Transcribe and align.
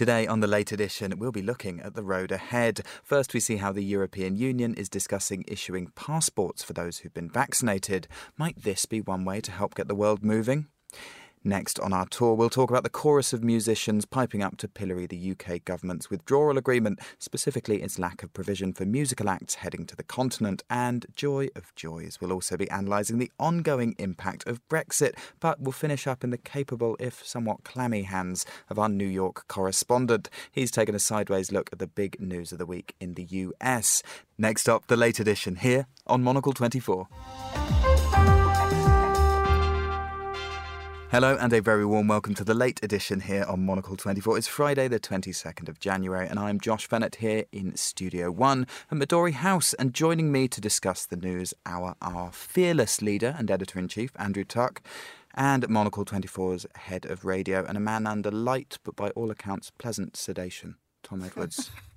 Today, 0.00 0.26
on 0.26 0.40
the 0.40 0.46
late 0.46 0.72
edition, 0.72 1.18
we'll 1.18 1.30
be 1.30 1.42
looking 1.42 1.78
at 1.80 1.92
the 1.92 2.02
road 2.02 2.32
ahead. 2.32 2.80
First, 3.04 3.34
we 3.34 3.40
see 3.40 3.56
how 3.56 3.70
the 3.70 3.84
European 3.84 4.34
Union 4.34 4.72
is 4.72 4.88
discussing 4.88 5.44
issuing 5.46 5.92
passports 5.94 6.62
for 6.62 6.72
those 6.72 6.96
who've 6.96 7.12
been 7.12 7.28
vaccinated. 7.28 8.08
Might 8.38 8.62
this 8.62 8.86
be 8.86 9.02
one 9.02 9.26
way 9.26 9.42
to 9.42 9.52
help 9.52 9.74
get 9.74 9.88
the 9.88 9.94
world 9.94 10.24
moving? 10.24 10.68
Next 11.42 11.80
on 11.80 11.94
our 11.94 12.04
tour, 12.04 12.34
we'll 12.34 12.50
talk 12.50 12.68
about 12.68 12.82
the 12.82 12.90
chorus 12.90 13.32
of 13.32 13.42
musicians 13.42 14.04
piping 14.04 14.42
up 14.42 14.58
to 14.58 14.68
pillory 14.68 15.06
the 15.06 15.30
UK 15.32 15.64
government's 15.64 16.10
withdrawal 16.10 16.58
agreement, 16.58 17.00
specifically 17.18 17.82
its 17.82 17.98
lack 17.98 18.22
of 18.22 18.32
provision 18.34 18.74
for 18.74 18.84
musical 18.84 19.30
acts 19.30 19.56
heading 19.56 19.86
to 19.86 19.96
the 19.96 20.02
continent. 20.02 20.62
And 20.68 21.06
Joy 21.16 21.48
of 21.56 21.74
Joys 21.74 22.18
We'll 22.20 22.32
also 22.32 22.58
be 22.58 22.68
analysing 22.70 23.18
the 23.18 23.32
ongoing 23.38 23.94
impact 23.98 24.46
of 24.46 24.60
Brexit, 24.68 25.14
but 25.40 25.60
we'll 25.60 25.72
finish 25.72 26.06
up 26.06 26.22
in 26.22 26.28
the 26.28 26.36
capable, 26.36 26.96
if 27.00 27.24
somewhat 27.26 27.64
clammy, 27.64 28.02
hands 28.02 28.44
of 28.68 28.78
our 28.78 28.90
New 28.90 29.06
York 29.06 29.48
correspondent. 29.48 30.28
He's 30.52 30.70
taken 30.70 30.94
a 30.94 30.98
sideways 30.98 31.50
look 31.50 31.70
at 31.72 31.78
the 31.78 31.86
big 31.86 32.20
news 32.20 32.52
of 32.52 32.58
the 32.58 32.66
week 32.66 32.94
in 33.00 33.14
the 33.14 33.24
US. 33.24 34.02
Next 34.36 34.68
up, 34.68 34.88
the 34.88 34.96
late 34.96 35.18
edition 35.18 35.56
here 35.56 35.86
on 36.06 36.22
Monocle 36.22 36.52
24. 36.52 37.08
Hello 41.10 41.36
and 41.40 41.52
a 41.52 41.60
very 41.60 41.84
warm 41.84 42.06
welcome 42.06 42.36
to 42.36 42.44
the 42.44 42.54
late 42.54 42.78
edition 42.84 43.18
here 43.18 43.44
on 43.48 43.66
Monocle 43.66 43.96
24. 43.96 44.38
It's 44.38 44.46
Friday, 44.46 44.86
the 44.86 45.00
22nd 45.00 45.68
of 45.68 45.80
January, 45.80 46.28
and 46.28 46.38
I'm 46.38 46.60
Josh 46.60 46.88
Fehnert 46.88 47.16
here 47.16 47.46
in 47.50 47.74
Studio 47.74 48.30
One 48.30 48.64
at 48.92 48.96
Midori 48.96 49.32
House. 49.32 49.74
And 49.74 49.92
joining 49.92 50.30
me 50.30 50.46
to 50.46 50.60
discuss 50.60 51.04
the 51.04 51.16
news, 51.16 51.52
our, 51.66 51.96
our 52.00 52.30
fearless 52.30 53.02
leader 53.02 53.34
and 53.36 53.50
editor 53.50 53.80
in 53.80 53.88
chief, 53.88 54.12
Andrew 54.20 54.44
Tuck, 54.44 54.82
and 55.34 55.68
Monocle 55.68 56.04
24's 56.04 56.64
head 56.76 57.06
of 57.06 57.24
radio, 57.24 57.64
and 57.64 57.76
a 57.76 57.80
man 57.80 58.06
under 58.06 58.30
light 58.30 58.78
but 58.84 58.94
by 58.94 59.10
all 59.10 59.32
accounts 59.32 59.72
pleasant 59.78 60.16
sedation, 60.16 60.76
Tom 61.02 61.24
Edwards. 61.24 61.72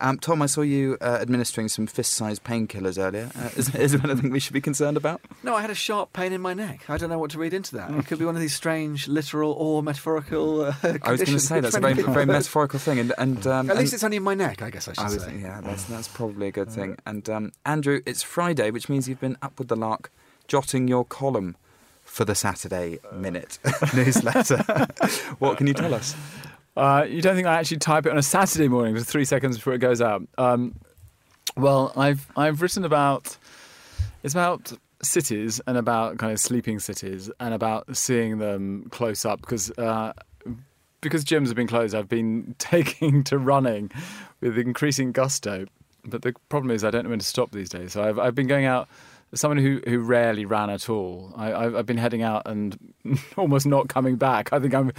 Um, 0.00 0.18
Tom, 0.18 0.42
I 0.42 0.46
saw 0.46 0.62
you 0.62 0.96
uh, 1.00 1.18
administering 1.20 1.68
some 1.68 1.86
fist-sized 1.86 2.44
painkillers 2.44 2.98
earlier. 2.98 3.30
Uh, 3.38 3.50
is, 3.56 3.74
is 3.74 3.92
there 3.92 4.00
anything 4.10 4.30
we 4.30 4.40
should 4.40 4.52
be 4.52 4.60
concerned 4.60 4.96
about? 4.96 5.20
No, 5.42 5.54
I 5.54 5.60
had 5.60 5.70
a 5.70 5.74
sharp 5.74 6.12
pain 6.12 6.32
in 6.32 6.40
my 6.40 6.54
neck. 6.54 6.88
I 6.88 6.96
don't 6.96 7.10
know 7.10 7.18
what 7.18 7.30
to 7.32 7.38
read 7.38 7.54
into 7.54 7.76
that. 7.76 7.90
It 7.90 8.06
could 8.06 8.18
be 8.18 8.24
one 8.24 8.34
of 8.34 8.40
these 8.40 8.54
strange 8.54 9.08
literal 9.08 9.52
or 9.52 9.82
metaphorical. 9.82 10.62
Uh, 10.62 10.74
I 11.02 11.10
was 11.12 11.22
going 11.22 11.36
to 11.36 11.40
say 11.40 11.60
that's 11.60 11.76
a 11.76 11.80
very, 11.80 11.94
very 11.94 12.26
metaphorical 12.26 12.78
thing, 12.78 12.98
and, 12.98 13.12
and 13.18 13.46
um, 13.46 13.70
at 13.70 13.76
least 13.76 13.92
and, 13.92 13.98
it's 13.98 14.04
only 14.04 14.16
in 14.18 14.22
my 14.22 14.34
neck. 14.34 14.62
I 14.62 14.70
guess 14.70 14.88
I 14.88 14.92
should 14.92 15.00
I 15.00 15.14
was, 15.14 15.22
say. 15.22 15.38
yeah, 15.38 15.60
that's 15.60 15.84
that's 15.84 16.08
probably 16.08 16.48
a 16.48 16.52
good 16.52 16.70
thing. 16.70 16.96
And 17.06 17.28
um, 17.28 17.52
Andrew, 17.64 18.00
it's 18.06 18.22
Friday, 18.22 18.70
which 18.70 18.88
means 18.88 19.08
you've 19.08 19.20
been 19.20 19.36
up 19.42 19.58
with 19.58 19.68
the 19.68 19.76
lark, 19.76 20.10
jotting 20.48 20.88
your 20.88 21.04
column 21.04 21.56
for 22.06 22.24
the 22.24 22.34
Saturday 22.34 22.98
Minute 23.12 23.58
newsletter. 23.94 24.58
what 25.38 25.58
can 25.58 25.66
you 25.66 25.74
tell 25.74 25.92
us? 25.92 26.14
Uh, 26.76 27.06
you 27.08 27.22
don't 27.22 27.34
think 27.34 27.46
I 27.46 27.54
actually 27.58 27.78
type 27.78 28.06
it 28.06 28.10
on 28.10 28.18
a 28.18 28.22
Saturday 28.22 28.68
morning 28.68 28.94
for 28.94 29.02
three 29.02 29.24
seconds 29.24 29.56
before 29.56 29.72
it 29.72 29.78
goes 29.78 30.00
out? 30.02 30.22
Um, 30.36 30.74
well, 31.56 31.92
I've 31.96 32.26
I've 32.36 32.60
written 32.60 32.84
about 32.84 33.36
it's 34.22 34.34
about 34.34 34.72
cities 35.02 35.60
and 35.66 35.78
about 35.78 36.18
kind 36.18 36.32
of 36.32 36.38
sleeping 36.38 36.78
cities 36.78 37.30
and 37.40 37.54
about 37.54 37.96
seeing 37.96 38.38
them 38.38 38.88
close 38.90 39.24
up 39.24 39.40
because 39.40 39.70
uh, 39.78 40.12
because 41.00 41.24
gyms 41.24 41.46
have 41.46 41.56
been 41.56 41.66
closed. 41.66 41.94
I've 41.94 42.08
been 42.08 42.54
taking 42.58 43.24
to 43.24 43.38
running 43.38 43.90
with 44.40 44.58
increasing 44.58 45.12
gusto, 45.12 45.66
but 46.04 46.22
the 46.22 46.34
problem 46.50 46.70
is 46.70 46.84
I 46.84 46.90
don't 46.90 47.04
know 47.04 47.10
when 47.10 47.20
to 47.20 47.24
stop 47.24 47.52
these 47.52 47.70
days. 47.70 47.92
So 47.92 48.02
I've 48.02 48.18
I've 48.18 48.34
been 48.34 48.48
going 48.48 48.66
out 48.66 48.88
someone 49.34 49.58
who, 49.58 49.80
who 49.86 49.98
rarely 49.98 50.44
ran 50.44 50.70
at 50.70 50.88
all. 50.88 51.32
I, 51.36 51.48
have 51.48 51.76
I've 51.76 51.86
been 51.86 51.98
heading 51.98 52.22
out 52.22 52.42
and 52.46 52.76
almost 53.36 53.66
not 53.66 53.88
coming 53.88 54.16
back. 54.16 54.52
I 54.52 54.58
think 54.58 54.74
I'm 54.74 54.92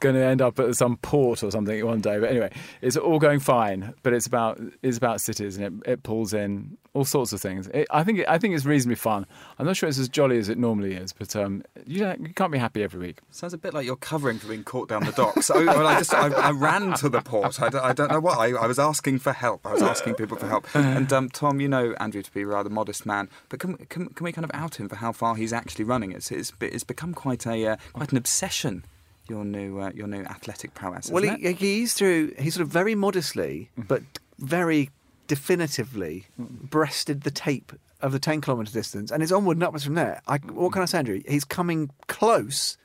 going 0.00 0.14
to 0.14 0.24
end 0.24 0.42
up 0.42 0.58
at 0.58 0.74
some 0.76 0.96
port 0.98 1.42
or 1.42 1.50
something 1.50 1.84
one 1.84 2.00
day. 2.00 2.18
But 2.18 2.30
anyway, 2.30 2.52
it's 2.80 2.96
all 2.96 3.18
going 3.18 3.40
fine. 3.40 3.94
But 4.02 4.12
it's 4.12 4.26
about 4.26 4.60
it's 4.82 4.96
about 4.96 5.20
cities 5.20 5.56
and 5.56 5.82
it, 5.82 5.92
it 5.92 6.02
pulls 6.02 6.32
in 6.32 6.76
all 6.94 7.04
sorts 7.04 7.32
of 7.32 7.40
things. 7.40 7.66
It, 7.68 7.86
I 7.90 8.04
think 8.04 8.20
it, 8.20 8.28
I 8.28 8.38
think 8.38 8.54
it's 8.54 8.64
reasonably 8.64 8.94
fun. 8.94 9.26
I'm 9.58 9.66
not 9.66 9.76
sure 9.76 9.88
it's 9.88 9.98
as 9.98 10.08
jolly 10.08 10.38
as 10.38 10.48
it 10.48 10.56
normally 10.56 10.94
is, 10.94 11.12
but 11.12 11.34
um, 11.36 11.64
you, 11.84 12.06
you 12.20 12.32
can't 12.34 12.52
be 12.52 12.58
happy 12.58 12.82
every 12.82 13.00
week. 13.00 13.18
Sounds 13.30 13.52
a 13.52 13.58
bit 13.58 13.74
like 13.74 13.84
you're 13.84 13.96
covering 13.96 14.38
for 14.38 14.48
being 14.48 14.64
caught 14.64 14.88
down 14.88 15.04
the 15.04 15.12
docks. 15.12 15.50
I, 15.50 15.64
well, 15.64 15.86
I 15.86 15.98
just 15.98 16.14
I, 16.14 16.28
I, 16.28 16.50
ran 16.52 16.94
to 16.94 17.08
the 17.08 17.20
port. 17.20 17.60
I 17.60 17.68
don't, 17.68 17.84
I 17.84 17.92
don't 17.92 18.10
know 18.10 18.20
what. 18.20 18.38
I, 18.38 18.52
I, 18.52 18.66
was 18.66 18.78
asking 18.78 19.18
for 19.18 19.32
help. 19.32 19.66
I 19.66 19.72
was 19.72 19.82
asking 19.82 20.14
people 20.14 20.36
for 20.36 20.46
help. 20.46 20.66
And 20.74 21.12
um, 21.12 21.28
Tom, 21.28 21.60
you 21.60 21.68
know 21.68 21.94
Andrew 21.98 22.22
to 22.22 22.32
be 22.32 22.42
a 22.42 22.46
rather 22.46 22.70
modest 22.70 23.04
man, 23.04 23.28
but 23.48 23.58
can, 23.58 23.76
can, 23.76 24.06
can 24.06 24.24
we 24.24 24.32
kind 24.32 24.44
of 24.44 24.50
out 24.54 24.76
him 24.76 24.88
for 24.88 24.96
how 24.96 25.12
far 25.12 25.34
he's 25.34 25.52
actually 25.52 25.84
running? 25.84 26.12
It's 26.12 26.30
it's, 26.30 26.52
it's 26.60 26.84
become 26.84 27.12
quite 27.12 27.46
a 27.46 27.66
uh, 27.66 27.76
quite 27.92 28.12
an 28.12 28.18
obsession 28.18 28.84
your 29.28 29.44
new 29.44 29.80
uh, 29.80 29.90
your 29.94 30.06
new 30.06 30.22
athletic 30.22 30.74
prowess. 30.74 31.10
Well, 31.10 31.22
he, 31.22 31.52
he's 31.54 31.94
through. 31.94 32.34
He 32.38 32.50
sort 32.50 32.62
of 32.62 32.68
very 32.68 32.94
modestly, 32.94 33.70
mm-hmm. 33.72 33.86
but 33.88 34.02
very 34.38 34.90
definitively 35.26 36.26
breasted 36.38 37.22
the 37.22 37.30
tape 37.30 37.72
of 38.00 38.12
the 38.12 38.18
10 38.18 38.40
kilometre 38.40 38.72
distance 38.72 39.10
and 39.10 39.22
is 39.22 39.32
onward 39.32 39.56
and 39.56 39.64
upwards 39.64 39.84
from 39.84 39.94
there. 39.94 40.20
I, 40.26 40.36
what 40.38 40.72
can 40.72 40.82
I 40.82 40.84
say, 40.84 40.98
Andrew? 40.98 41.22
He's 41.26 41.44
coming 41.44 41.90
close. 42.06 42.76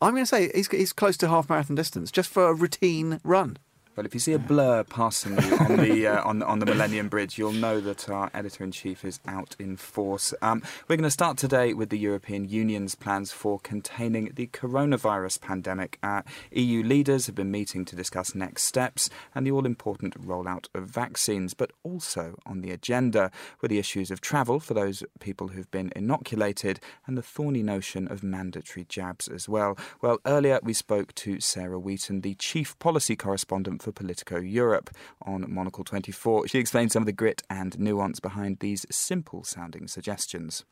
I'm 0.00 0.12
going 0.12 0.22
to 0.22 0.26
say 0.26 0.50
he's, 0.54 0.68
he's 0.68 0.92
close 0.92 1.16
to 1.18 1.28
half 1.28 1.48
marathon 1.48 1.76
distance 1.76 2.10
just 2.10 2.28
for 2.28 2.48
a 2.48 2.54
routine 2.54 3.20
run. 3.22 3.58
Well, 3.96 4.04
if 4.04 4.12
you 4.12 4.20
see 4.20 4.34
a 4.34 4.38
blur 4.38 4.84
passing 4.84 5.40
you 5.42 5.56
on 5.56 5.76
the 5.78 6.06
uh, 6.06 6.22
on, 6.28 6.42
on 6.42 6.58
the 6.58 6.66
Millennium 6.66 7.08
Bridge, 7.08 7.38
you'll 7.38 7.52
know 7.52 7.80
that 7.80 8.10
our 8.10 8.30
editor 8.34 8.62
in 8.62 8.70
chief 8.70 9.06
is 9.06 9.20
out 9.26 9.56
in 9.58 9.78
force. 9.78 10.34
Um, 10.42 10.62
we're 10.86 10.96
going 10.96 11.04
to 11.04 11.10
start 11.10 11.38
today 11.38 11.72
with 11.72 11.88
the 11.88 11.98
European 11.98 12.46
Union's 12.46 12.94
plans 12.94 13.32
for 13.32 13.58
containing 13.58 14.32
the 14.34 14.48
coronavirus 14.48 15.40
pandemic. 15.40 15.98
Uh, 16.02 16.20
EU 16.52 16.82
leaders 16.82 17.24
have 17.24 17.34
been 17.34 17.50
meeting 17.50 17.86
to 17.86 17.96
discuss 17.96 18.34
next 18.34 18.64
steps 18.64 19.08
and 19.34 19.46
the 19.46 19.50
all 19.50 19.64
important 19.64 20.20
rollout 20.20 20.66
of 20.74 20.84
vaccines, 20.88 21.54
but 21.54 21.70
also 21.82 22.36
on 22.44 22.60
the 22.60 22.72
agenda 22.72 23.30
were 23.62 23.68
the 23.68 23.78
issues 23.78 24.10
of 24.10 24.20
travel 24.20 24.60
for 24.60 24.74
those 24.74 25.04
people 25.20 25.48
who've 25.48 25.70
been 25.70 25.90
inoculated 25.96 26.80
and 27.06 27.16
the 27.16 27.22
thorny 27.22 27.62
notion 27.62 28.08
of 28.08 28.22
mandatory 28.22 28.84
jabs 28.90 29.26
as 29.26 29.48
well. 29.48 29.78
Well, 30.02 30.18
earlier 30.26 30.60
we 30.62 30.74
spoke 30.74 31.14
to 31.14 31.40
Sarah 31.40 31.78
Wheaton, 31.78 32.20
the 32.20 32.34
chief 32.34 32.78
policy 32.78 33.16
correspondent 33.16 33.85
for 33.86 33.92
Politico 33.92 34.40
Europe 34.40 34.90
on 35.22 35.44
Monocle 35.46 35.84
24. 35.84 36.48
She 36.48 36.58
explained 36.58 36.90
some 36.90 37.02
of 37.02 37.06
the 37.06 37.12
grit 37.12 37.44
and 37.48 37.78
nuance 37.78 38.18
behind 38.18 38.58
these 38.58 38.84
simple 38.90 39.44
sounding 39.44 39.86
suggestions 39.86 40.64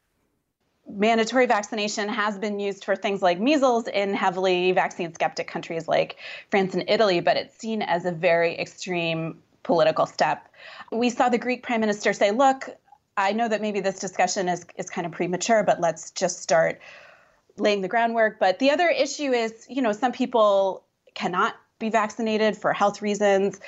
mandatory 0.87 1.47
vaccination 1.47 2.11
has 2.11 2.37
been 2.37 2.61
used 2.61 2.85
for 2.85 2.95
things 2.95 3.23
like 3.23 3.41
measles 3.41 3.89
in 3.89 4.13
heavily 4.13 4.71
vaccine 4.73 5.15
skeptic 5.15 5.49
countries 5.49 5.89
like 5.89 6.17
France 6.51 6.75
and 6.75 6.85
Italy, 6.89 7.21
but 7.21 7.39
it's 7.39 7.57
seen 7.57 7.81
as 7.81 8.05
a 8.05 8.13
very 8.13 8.59
extreme 8.59 9.39
political 9.63 10.05
step. 10.05 10.47
We 10.93 11.09
saw 11.09 11.31
the 11.31 11.39
Greek 11.39 11.63
prime 11.63 11.81
minister 11.81 12.13
say, 12.13 12.33
look, 12.33 12.69
I 13.17 13.33
know 13.33 13.49
that 13.49 13.63
maybe 13.63 13.81
this 13.81 13.99
discussion 13.99 14.47
is, 14.47 14.67
is 14.77 14.91
kind 14.91 15.07
of 15.07 15.13
premature, 15.13 15.63
but 15.63 15.81
let's 15.81 16.11
just 16.11 16.43
start 16.43 16.81
laying 17.57 17.81
the 17.81 17.89
groundwork. 17.89 18.39
But 18.39 18.59
the 18.59 18.71
other 18.71 18.89
issue 18.89 19.33
is, 19.33 19.67
you 19.71 19.81
know, 19.81 19.93
some 19.93 20.13
people 20.13 20.85
cannot 21.15 21.55
be 21.85 21.91
vaccinated 21.91 22.57
for 22.57 22.73
health 22.73 23.03
reasons? 23.03 23.61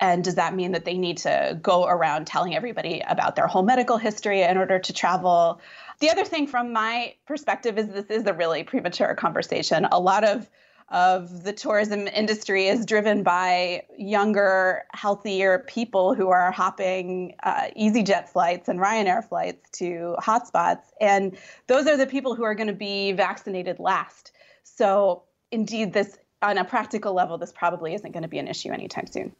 And 0.00 0.24
does 0.24 0.34
that 0.34 0.54
mean 0.54 0.72
that 0.72 0.84
they 0.84 0.98
need 0.98 1.18
to 1.18 1.58
go 1.62 1.86
around 1.86 2.26
telling 2.26 2.54
everybody 2.54 3.02
about 3.06 3.36
their 3.36 3.46
whole 3.46 3.62
medical 3.62 3.96
history 3.96 4.42
in 4.42 4.56
order 4.56 4.78
to 4.78 4.92
travel? 4.92 5.60
The 6.00 6.10
other 6.10 6.24
thing 6.24 6.46
from 6.46 6.72
my 6.72 7.14
perspective 7.26 7.78
is 7.78 7.88
this 7.88 8.06
is 8.10 8.26
a 8.26 8.32
really 8.32 8.64
premature 8.64 9.14
conversation. 9.14 9.86
A 9.90 10.00
lot 10.00 10.24
of 10.24 10.48
of 10.92 11.44
the 11.44 11.54
tourism 11.54 12.06
industry 12.06 12.68
is 12.68 12.84
driven 12.84 13.22
by 13.22 13.82
younger, 13.96 14.84
healthier 14.92 15.60
people 15.60 16.14
who 16.14 16.28
are 16.28 16.52
hopping 16.52 17.34
uh, 17.44 17.68
EasyJet 17.76 18.28
flights 18.28 18.68
and 18.68 18.78
Ryanair 18.78 19.26
flights 19.26 19.70
to 19.78 20.14
hotspots. 20.20 20.82
And 21.00 21.38
those 21.66 21.86
are 21.86 21.96
the 21.96 22.06
people 22.06 22.34
who 22.34 22.44
are 22.44 22.54
going 22.54 22.66
to 22.66 22.74
be 22.74 23.12
vaccinated 23.12 23.78
last. 23.78 24.32
So, 24.64 25.22
indeed, 25.50 25.94
this 25.94 26.18
on 26.42 26.58
a 26.58 26.64
practical 26.64 27.12
level, 27.14 27.38
this 27.38 27.52
probably 27.52 27.94
isn't 27.94 28.12
going 28.12 28.22
to 28.22 28.28
be 28.28 28.38
an 28.38 28.48
issue 28.48 28.70
anytime 28.70 29.06
soon. 29.06 29.34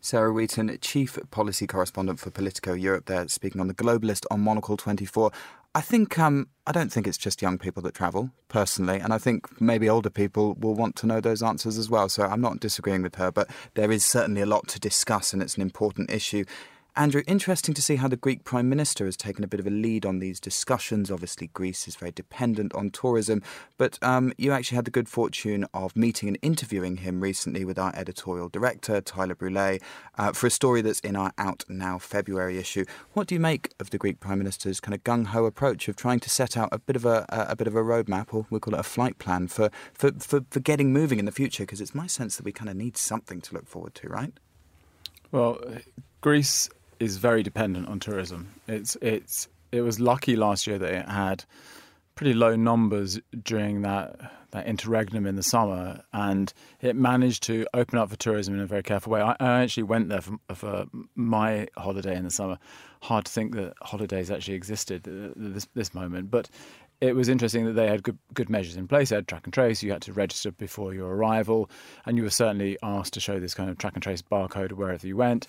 Sarah 0.00 0.32
Wheaton, 0.32 0.76
Chief 0.80 1.18
Policy 1.30 1.66
Correspondent 1.66 2.20
for 2.20 2.30
Politico 2.30 2.74
Europe, 2.74 3.06
there 3.06 3.26
speaking 3.28 3.60
on 3.60 3.68
the 3.68 3.74
Globalist 3.74 4.26
on 4.30 4.40
Monocle 4.40 4.76
24. 4.76 5.30
I 5.74 5.80
think 5.80 6.18
um, 6.18 6.48
I 6.66 6.72
don't 6.72 6.92
think 6.92 7.06
it's 7.06 7.16
just 7.16 7.40
young 7.40 7.56
people 7.56 7.82
that 7.84 7.94
travel 7.94 8.30
personally, 8.48 8.98
and 8.98 9.12
I 9.12 9.18
think 9.18 9.60
maybe 9.60 9.88
older 9.88 10.10
people 10.10 10.54
will 10.54 10.74
want 10.74 10.96
to 10.96 11.06
know 11.06 11.20
those 11.20 11.42
answers 11.42 11.78
as 11.78 11.88
well. 11.88 12.08
So 12.08 12.24
I'm 12.24 12.40
not 12.40 12.58
disagreeing 12.58 13.02
with 13.02 13.14
her, 13.16 13.30
but 13.30 13.48
there 13.74 13.92
is 13.92 14.04
certainly 14.04 14.40
a 14.40 14.46
lot 14.46 14.66
to 14.68 14.80
discuss, 14.80 15.32
and 15.32 15.40
it's 15.40 15.54
an 15.54 15.62
important 15.62 16.10
issue. 16.10 16.44
Andrew, 16.96 17.22
interesting 17.26 17.72
to 17.74 17.82
see 17.82 17.96
how 17.96 18.08
the 18.08 18.16
Greek 18.16 18.42
Prime 18.42 18.68
Minister 18.68 19.04
has 19.04 19.16
taken 19.16 19.44
a 19.44 19.46
bit 19.46 19.60
of 19.60 19.66
a 19.66 19.70
lead 19.70 20.04
on 20.04 20.18
these 20.18 20.40
discussions. 20.40 21.10
Obviously, 21.10 21.46
Greece 21.48 21.86
is 21.86 21.94
very 21.94 22.10
dependent 22.10 22.74
on 22.74 22.90
tourism, 22.90 23.42
but 23.78 23.98
um, 24.02 24.32
you 24.36 24.50
actually 24.50 24.76
had 24.76 24.84
the 24.84 24.90
good 24.90 25.08
fortune 25.08 25.66
of 25.72 25.94
meeting 25.94 26.28
and 26.28 26.36
interviewing 26.42 26.98
him 26.98 27.20
recently 27.20 27.64
with 27.64 27.78
our 27.78 27.94
editorial 27.94 28.48
director, 28.48 29.00
Tyler 29.00 29.36
Brule, 29.36 29.78
uh, 30.18 30.32
for 30.32 30.48
a 30.48 30.50
story 30.50 30.82
that's 30.82 31.00
in 31.00 31.14
our 31.14 31.32
Out 31.38 31.64
Now 31.68 31.98
February 31.98 32.58
issue. 32.58 32.84
What 33.12 33.28
do 33.28 33.36
you 33.36 33.40
make 33.40 33.72
of 33.78 33.90
the 33.90 33.98
Greek 33.98 34.18
Prime 34.18 34.38
Minister's 34.38 34.80
kind 34.80 34.94
of 34.94 35.04
gung 35.04 35.26
ho 35.26 35.44
approach 35.44 35.88
of 35.88 35.94
trying 35.94 36.20
to 36.20 36.30
set 36.30 36.56
out 36.56 36.70
a 36.72 36.78
bit 36.80 36.96
of 36.96 37.06
a, 37.06 37.24
a 37.28 37.54
bit 37.54 37.68
of 37.68 37.76
a 37.76 37.82
roadmap, 37.82 38.34
or 38.34 38.46
we'll 38.50 38.60
call 38.60 38.74
it 38.74 38.80
a 38.80 38.82
flight 38.82 39.18
plan, 39.18 39.46
for, 39.46 39.70
for, 39.94 40.10
for, 40.18 40.40
for 40.50 40.60
getting 40.60 40.92
moving 40.92 41.20
in 41.20 41.24
the 41.24 41.32
future? 41.32 41.62
Because 41.62 41.80
it's 41.80 41.94
my 41.94 42.08
sense 42.08 42.36
that 42.36 42.44
we 42.44 42.52
kind 42.52 42.68
of 42.68 42.76
need 42.76 42.96
something 42.96 43.40
to 43.42 43.54
look 43.54 43.68
forward 43.68 43.94
to, 43.94 44.08
right? 44.08 44.32
Well, 45.30 45.60
Greece 46.20 46.68
is 47.00 47.16
very 47.16 47.42
dependent 47.42 47.88
on 47.88 47.98
tourism. 47.98 48.48
It's 48.68 48.96
it's 49.02 49.48
it 49.72 49.80
was 49.80 49.98
lucky 49.98 50.36
last 50.36 50.66
year 50.66 50.78
that 50.78 50.92
it 50.92 51.08
had 51.08 51.44
pretty 52.14 52.34
low 52.34 52.54
numbers 52.54 53.18
during 53.42 53.82
that 53.82 54.30
that 54.50 54.66
interregnum 54.66 55.26
in 55.26 55.36
the 55.36 55.42
summer, 55.42 56.02
and 56.12 56.52
it 56.80 56.96
managed 56.96 57.44
to 57.44 57.66
open 57.72 57.98
up 57.98 58.10
for 58.10 58.16
tourism 58.16 58.54
in 58.54 58.60
a 58.60 58.66
very 58.66 58.82
careful 58.82 59.12
way. 59.12 59.20
I, 59.20 59.36
I 59.38 59.62
actually 59.62 59.84
went 59.84 60.08
there 60.08 60.20
for, 60.20 60.38
for, 60.54 60.86
my 61.14 61.68
holiday 61.76 62.16
in 62.16 62.24
the 62.24 62.30
summer. 62.30 62.58
Hard 63.02 63.26
to 63.26 63.32
think 63.32 63.54
that 63.54 63.74
holidays 63.80 64.28
actually 64.30 64.54
existed 64.54 65.06
at 65.06 65.32
this, 65.36 65.68
this 65.74 65.94
moment, 65.94 66.32
but 66.32 66.50
it 67.00 67.14
was 67.14 67.28
interesting 67.28 67.64
that 67.64 67.72
they 67.74 67.86
had 67.86 68.02
good, 68.02 68.18
good 68.34 68.50
measures 68.50 68.76
in 68.76 68.88
place. 68.88 69.10
They 69.10 69.16
had 69.16 69.28
track 69.28 69.44
and 69.44 69.54
trace. 69.54 69.84
You 69.84 69.92
had 69.92 70.02
to 70.02 70.12
register 70.12 70.50
before 70.50 70.94
your 70.94 71.14
arrival, 71.14 71.70
and 72.04 72.16
you 72.16 72.24
were 72.24 72.30
certainly 72.30 72.76
asked 72.82 73.14
to 73.14 73.20
show 73.20 73.38
this 73.38 73.54
kind 73.54 73.70
of 73.70 73.78
track 73.78 73.94
and 73.94 74.02
trace 74.02 74.20
barcode 74.20 74.72
wherever 74.72 75.06
you 75.06 75.16
went 75.16 75.46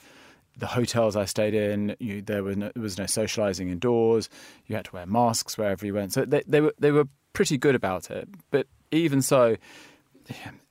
the 0.57 0.68
hotels 0.68 1.15
I 1.15 1.25
stayed 1.25 1.53
in, 1.53 1.95
you, 2.00 2.21
there, 2.21 2.44
was 2.44 2.57
no, 2.57 2.71
there 2.74 2.83
was 2.83 2.98
no 2.98 3.06
socialising 3.06 3.71
indoors. 3.71 4.30
You 4.68 4.75
had 4.75 4.86
to 4.86 4.92
wear 4.94 5.06
masks 5.06 5.57
wherever 5.57 5.86
you 5.86 5.94
went. 5.94 6.13
So 6.13 6.25
they, 6.25 6.44
they 6.48 6.62
were 6.62 6.74
they 6.80 6.92
were 6.92 7.06
pretty 7.33 7.57
good 7.57 7.75
about 7.75 8.12
it. 8.12 8.27
But 8.51 8.68
even 8.92 9.21
so, 9.21 9.56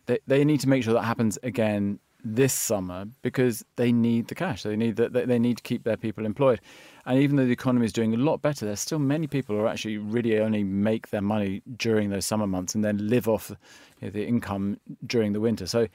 they, 0.06 0.18
they 0.26 0.44
need 0.44 0.60
to 0.60 0.68
make 0.68 0.84
sure 0.84 0.94
that 0.94 1.02
happens 1.02 1.38
again 1.42 1.98
this 2.22 2.52
summer 2.52 3.06
because 3.22 3.64
they 3.76 3.92
need 3.92 4.28
the 4.28 4.34
cash. 4.34 4.62
They 4.62 4.76
need 4.76 4.96
that. 4.96 5.12
They 5.12 5.38
need 5.38 5.56
to 5.56 5.62
keep 5.62 5.84
their 5.84 5.96
people 5.96 6.26
employed. 6.26 6.60
And 7.06 7.18
even 7.18 7.36
though 7.36 7.46
the 7.46 7.52
economy 7.52 7.86
is 7.86 7.92
doing 7.92 8.14
a 8.14 8.18
lot 8.18 8.42
better, 8.42 8.66
there's 8.66 8.80
still 8.80 8.98
many 8.98 9.26
people 9.26 9.56
who 9.56 9.66
actually 9.66 9.96
really 9.96 10.38
only 10.38 10.62
make 10.62 11.08
their 11.08 11.22
money 11.22 11.62
during 11.76 12.10
those 12.10 12.26
summer 12.26 12.46
months 12.46 12.74
and 12.74 12.84
then 12.84 13.08
live 13.08 13.26
off 13.26 13.50
you 14.00 14.06
know, 14.06 14.10
the 14.10 14.26
income 14.26 14.78
during 15.06 15.32
the 15.32 15.40
winter. 15.40 15.66
So 15.66 15.88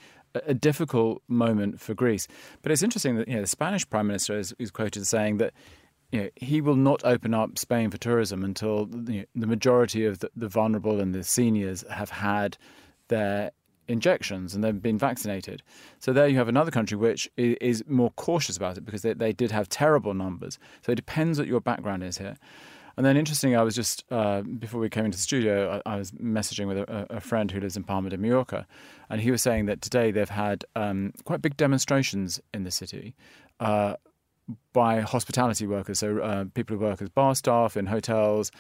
a 0.46 0.54
difficult 0.54 1.22
moment 1.28 1.80
for 1.80 1.94
Greece. 1.94 2.28
But 2.62 2.72
it's 2.72 2.84
interesting 2.84 3.16
that 3.18 3.28
you 3.28 3.36
know, 3.36 3.42
the 3.42 3.48
Spanish 3.48 3.90
prime 3.90 4.08
minister 4.08 4.38
is, 4.38 4.54
is 4.60 4.72
quoted 4.72 5.02
as 5.02 5.10
saying 5.10 5.38
that 5.38 5.54
you 6.12 6.22
know, 6.22 6.30
he 6.36 6.62
will 6.62 6.76
not 6.76 7.04
open 7.04 7.34
up 7.34 7.58
Spain 7.58 7.90
for 7.90 7.98
tourism 7.98 8.44
until 8.44 8.90
you 9.08 9.20
know, 9.20 9.26
the 9.36 9.48
majority 9.48 10.06
of 10.06 10.20
the, 10.20 10.30
the, 10.36 10.48
vulnerable 10.48 11.00
and 11.00 11.14
the 11.14 11.24
seniors 11.24 11.84
have 11.90 12.10
had 12.10 12.58
their 13.08 13.52
injections 13.88 14.56
and 14.56 14.64
they've 14.64 14.82
been 14.82 14.98
vaccinated. 14.98 15.62
So 16.00 16.14
there 16.14 16.28
you 16.28 16.38
have 16.38 16.48
another 16.48 16.72
country 16.72 16.98
which 16.98 17.30
is 17.38 17.84
more 17.88 18.12
cautious 18.12 18.58
about 18.58 18.78
it 18.78 18.86
because 18.86 19.02
they, 19.02 19.14
they 19.14 19.34
did 19.34 19.52
have 19.52 19.70
terrible 19.70 20.14
numbers. 20.14 20.58
So 20.86 20.92
it 20.92 20.96
depends 20.96 21.40
what 21.40 21.48
your 21.48 21.62
background 21.62 22.04
is 22.04 22.18
here. 22.18 22.36
And 22.98 23.06
then, 23.06 23.18
interestingly, 23.18 23.56
I 23.56 23.64
was 23.64 23.76
just 23.76 24.06
uh, 24.10 24.42
before 24.42 24.80
we 24.80 24.90
came 24.90 25.06
into 25.06 25.18
the 25.18 25.22
studio, 25.22 25.82
I, 25.86 25.94
I 25.94 25.98
was 25.98 26.12
messaging 26.12 26.68
with 26.68 26.78
a, 26.78 27.08
a, 27.10 27.20
friend 27.20 27.52
who 27.52 27.60
lives 27.60 27.76
in 27.76 27.84
Palma 27.84 28.10
de 28.10 28.18
Mallorca, 28.18 28.66
and 29.10 29.20
he 29.20 29.32
was 29.32 29.42
saying 29.42 29.66
that 29.66 29.82
today 29.82 30.12
they've 30.12 30.30
had 30.30 30.64
um, 30.76 31.14
quite 31.26 31.42
big 31.42 31.58
demonstrations 31.58 32.40
in 32.54 32.64
the 32.64 32.72
city. 32.72 33.16
Uh, 33.60 33.96
by 34.74 35.00
hospitality 35.02 35.66
workers, 35.66 36.00
so 36.00 36.20
uh, 36.20 36.46
people 36.54 36.78
who 36.78 36.84
work 36.84 37.02
as 37.02 37.10
bar 37.10 37.34
staff 37.34 37.76
in 37.76 37.88
hotels, 37.88 38.52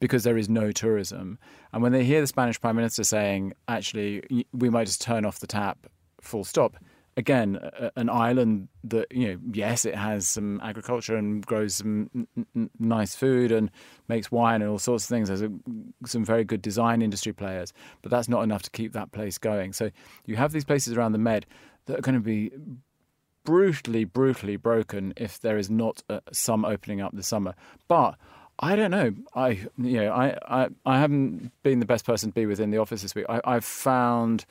because 0.00 0.24
there 0.24 0.38
is 0.38 0.48
no 0.48 0.72
tourism. 0.72 1.38
And 1.72 1.82
when 1.82 1.92
they 1.92 2.04
hear 2.04 2.20
the 2.20 2.26
Spanish 2.26 2.60
Prime 2.60 2.76
Minister 2.76 3.04
saying, 3.04 3.52
actually, 3.66 4.46
we 4.52 4.70
might 4.70 4.86
just 4.86 5.02
turn 5.02 5.24
off 5.24 5.40
the 5.40 5.46
tap, 5.46 5.86
full 6.20 6.44
stop, 6.44 6.76
again, 7.18 7.58
an 7.96 8.08
island 8.08 8.68
that, 8.84 9.10
you 9.10 9.26
know, 9.26 9.38
yes, 9.52 9.84
it 9.84 9.96
has 9.96 10.28
some 10.28 10.60
agriculture 10.62 11.16
and 11.16 11.44
grows 11.44 11.74
some 11.74 12.08
n- 12.14 12.46
n- 12.54 12.70
nice 12.78 13.16
food 13.16 13.50
and 13.50 13.72
makes 14.06 14.30
wine 14.30 14.62
and 14.62 14.70
all 14.70 14.78
sorts 14.78 15.04
of 15.04 15.08
things. 15.08 15.26
There's 15.26 15.42
a, 15.42 15.50
some 16.06 16.24
very 16.24 16.44
good 16.44 16.62
design 16.62 17.02
industry 17.02 17.32
players, 17.32 17.72
but 18.02 18.12
that's 18.12 18.28
not 18.28 18.44
enough 18.44 18.62
to 18.62 18.70
keep 18.70 18.92
that 18.92 19.10
place 19.10 19.36
going. 19.36 19.72
So 19.72 19.90
you 20.26 20.36
have 20.36 20.52
these 20.52 20.64
places 20.64 20.96
around 20.96 21.10
the 21.10 21.18
Med 21.18 21.44
that 21.86 21.98
are 21.98 22.02
going 22.02 22.14
to 22.14 22.20
be 22.20 22.52
brutally, 23.44 24.04
brutally 24.04 24.56
broken 24.56 25.12
if 25.16 25.40
there 25.40 25.58
is 25.58 25.68
not 25.68 26.04
uh, 26.08 26.20
some 26.32 26.64
opening 26.64 27.00
up 27.00 27.16
this 27.16 27.26
summer. 27.26 27.54
But 27.88 28.14
I 28.60 28.76
don't 28.76 28.92
know. 28.92 29.12
I 29.34 29.48
you 29.76 30.00
know 30.02 30.12
I, 30.12 30.38
I, 30.46 30.68
I 30.86 30.98
haven't 31.00 31.50
been 31.64 31.80
the 31.80 31.86
best 31.86 32.04
person 32.04 32.30
to 32.30 32.34
be 32.34 32.46
within 32.46 32.70
the 32.70 32.78
office 32.78 33.02
this 33.02 33.14
week. 33.16 33.26
I, 33.28 33.40
I've 33.44 33.64
found 33.64 34.46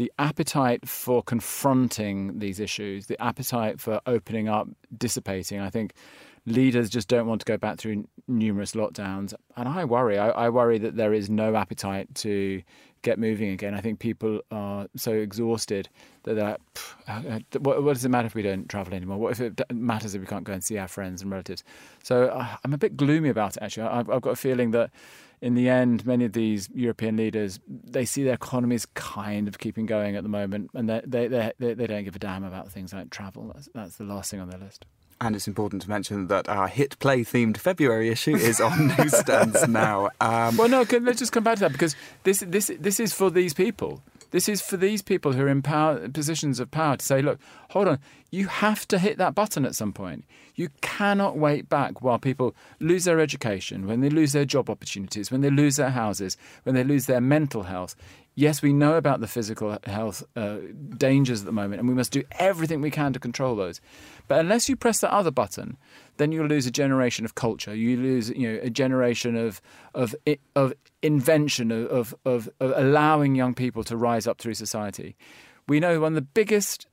the 0.00 0.10
appetite 0.18 0.88
for 0.88 1.22
confronting 1.22 2.38
these 2.38 2.58
issues, 2.58 3.04
the 3.04 3.22
appetite 3.22 3.78
for 3.78 4.00
opening 4.06 4.48
up, 4.48 4.66
dissipating. 4.96 5.60
I 5.60 5.68
think 5.68 5.92
leaders 6.46 6.88
just 6.88 7.06
don't 7.06 7.26
want 7.26 7.42
to 7.42 7.44
go 7.44 7.58
back 7.58 7.76
through 7.76 8.08
numerous 8.26 8.72
lockdowns. 8.72 9.34
And 9.58 9.68
I 9.68 9.84
worry. 9.84 10.16
I, 10.16 10.30
I, 10.30 10.48
worry 10.48 10.78
that 10.78 10.96
there 10.96 11.12
is 11.12 11.28
no 11.28 11.54
appetite 11.54 12.14
to 12.14 12.62
get 13.02 13.18
moving 13.18 13.50
again. 13.50 13.74
I 13.74 13.82
think 13.82 13.98
people 13.98 14.40
are 14.50 14.86
so 14.96 15.12
exhausted 15.12 15.90
that 16.22 16.32
they're 16.32 16.44
like, 16.52 16.60
uh, 17.06 17.40
what, 17.58 17.82
what, 17.82 17.92
does 17.92 18.04
it 18.06 18.08
matter 18.08 18.24
if 18.24 18.34
we 18.34 18.40
don't 18.40 18.70
travel 18.70 18.94
anymore? 18.94 19.18
What 19.18 19.32
if 19.32 19.40
it 19.42 19.60
matters 19.70 20.14
if 20.14 20.22
we 20.22 20.26
can't 20.26 20.44
go 20.44 20.54
and 20.54 20.64
see 20.64 20.78
our 20.78 20.88
friends 20.88 21.20
and 21.20 21.30
relatives? 21.30 21.62
So 22.02 22.28
uh, 22.28 22.56
I'm 22.64 22.72
a 22.72 22.78
bit 22.78 22.96
gloomy 22.96 23.28
about 23.28 23.58
it, 23.58 23.62
actually. 23.62 23.86
I've, 23.88 24.08
I've 24.08 24.22
got 24.22 24.30
a 24.30 24.36
feeling 24.36 24.70
that 24.70 24.92
in 25.42 25.54
the 25.54 25.68
end, 25.68 26.04
many 26.06 26.24
of 26.24 26.32
these 26.32 26.68
European 26.74 27.16
leaders 27.16 27.60
they 27.66 28.04
see 28.04 28.24
their 28.24 28.34
economies 28.34 28.86
kind 28.94 29.48
of 29.48 29.58
keeping 29.58 29.86
going 29.86 30.16
at 30.16 30.22
the 30.22 30.28
moment, 30.28 30.70
and 30.74 30.88
they 30.88 31.00
they 31.06 31.52
they, 31.58 31.74
they 31.74 31.86
don't 31.86 32.04
give 32.04 32.16
a 32.16 32.18
damn 32.18 32.44
about 32.44 32.70
things 32.70 32.92
like 32.92 33.10
travel. 33.10 33.50
That's, 33.54 33.68
that's 33.74 33.96
the 33.96 34.04
last 34.04 34.30
thing 34.30 34.40
on 34.40 34.50
their 34.50 34.58
list. 34.58 34.86
And 35.22 35.36
it's 35.36 35.46
important 35.46 35.82
to 35.82 35.90
mention 35.90 36.28
that 36.28 36.48
our 36.48 36.66
hit 36.66 36.98
play 36.98 37.20
themed 37.20 37.58
February 37.58 38.08
issue 38.08 38.36
is 38.36 38.58
on 38.58 38.86
newsstands 38.98 39.68
now. 39.68 40.08
Um, 40.20 40.56
well, 40.56 40.68
no, 40.68 40.86
let's 41.00 41.18
just 41.18 41.32
come 41.32 41.44
back 41.44 41.56
to 41.56 41.60
that 41.60 41.72
because 41.72 41.94
this 42.24 42.40
this 42.40 42.70
this 42.78 43.00
is 43.00 43.12
for 43.12 43.30
these 43.30 43.54
people. 43.54 44.02
This 44.30 44.48
is 44.48 44.60
for 44.60 44.76
these 44.76 45.02
people 45.02 45.32
who 45.32 45.42
are 45.42 45.48
in 45.48 45.62
power, 45.62 46.08
positions 46.08 46.60
of 46.60 46.70
power 46.70 46.96
to 46.96 47.04
say, 47.04 47.20
look, 47.20 47.40
hold 47.70 47.88
on, 47.88 47.98
you 48.30 48.46
have 48.46 48.86
to 48.88 48.98
hit 48.98 49.18
that 49.18 49.34
button 49.34 49.64
at 49.64 49.74
some 49.74 49.92
point. 49.92 50.24
You 50.54 50.68
cannot 50.82 51.36
wait 51.36 51.68
back 51.68 52.02
while 52.02 52.18
people 52.18 52.54
lose 52.78 53.04
their 53.04 53.20
education, 53.20 53.86
when 53.86 54.00
they 54.00 54.10
lose 54.10 54.32
their 54.32 54.44
job 54.44 54.70
opportunities, 54.70 55.30
when 55.30 55.40
they 55.40 55.50
lose 55.50 55.76
their 55.76 55.90
houses, 55.90 56.36
when 56.62 56.74
they 56.74 56.84
lose 56.84 57.06
their 57.06 57.20
mental 57.20 57.64
health. 57.64 57.96
Yes, 58.36 58.62
we 58.62 58.72
know 58.72 58.94
about 58.94 59.20
the 59.20 59.26
physical 59.26 59.76
health 59.84 60.22
uh, 60.36 60.58
dangers 60.96 61.40
at 61.40 61.46
the 61.46 61.52
moment, 61.52 61.80
and 61.80 61.88
we 61.88 61.94
must 61.94 62.12
do 62.12 62.22
everything 62.38 62.80
we 62.80 62.90
can 62.90 63.12
to 63.12 63.18
control 63.18 63.56
those. 63.56 63.80
But 64.28 64.38
unless 64.38 64.68
you 64.68 64.76
press 64.76 65.00
that 65.00 65.12
other 65.12 65.32
button, 65.32 65.76
then 66.20 66.32
you'll 66.32 66.46
lose 66.46 66.66
a 66.66 66.70
generation 66.70 67.24
of 67.24 67.34
culture. 67.34 67.74
You 67.74 67.96
lose, 67.96 68.28
you 68.28 68.52
know, 68.52 68.60
a 68.62 68.68
generation 68.68 69.36
of 69.36 69.60
of 69.94 70.14
of 70.54 70.74
invention 71.02 71.72
of, 71.72 72.14
of, 72.26 72.48
of 72.60 72.72
allowing 72.76 73.34
young 73.34 73.54
people 73.54 73.82
to 73.84 73.96
rise 73.96 74.26
up 74.26 74.38
through 74.38 74.52
society. 74.54 75.16
We 75.66 75.80
know 75.80 75.98
one 76.00 76.12
of 76.12 76.16
the 76.16 76.20
biggest 76.20 76.86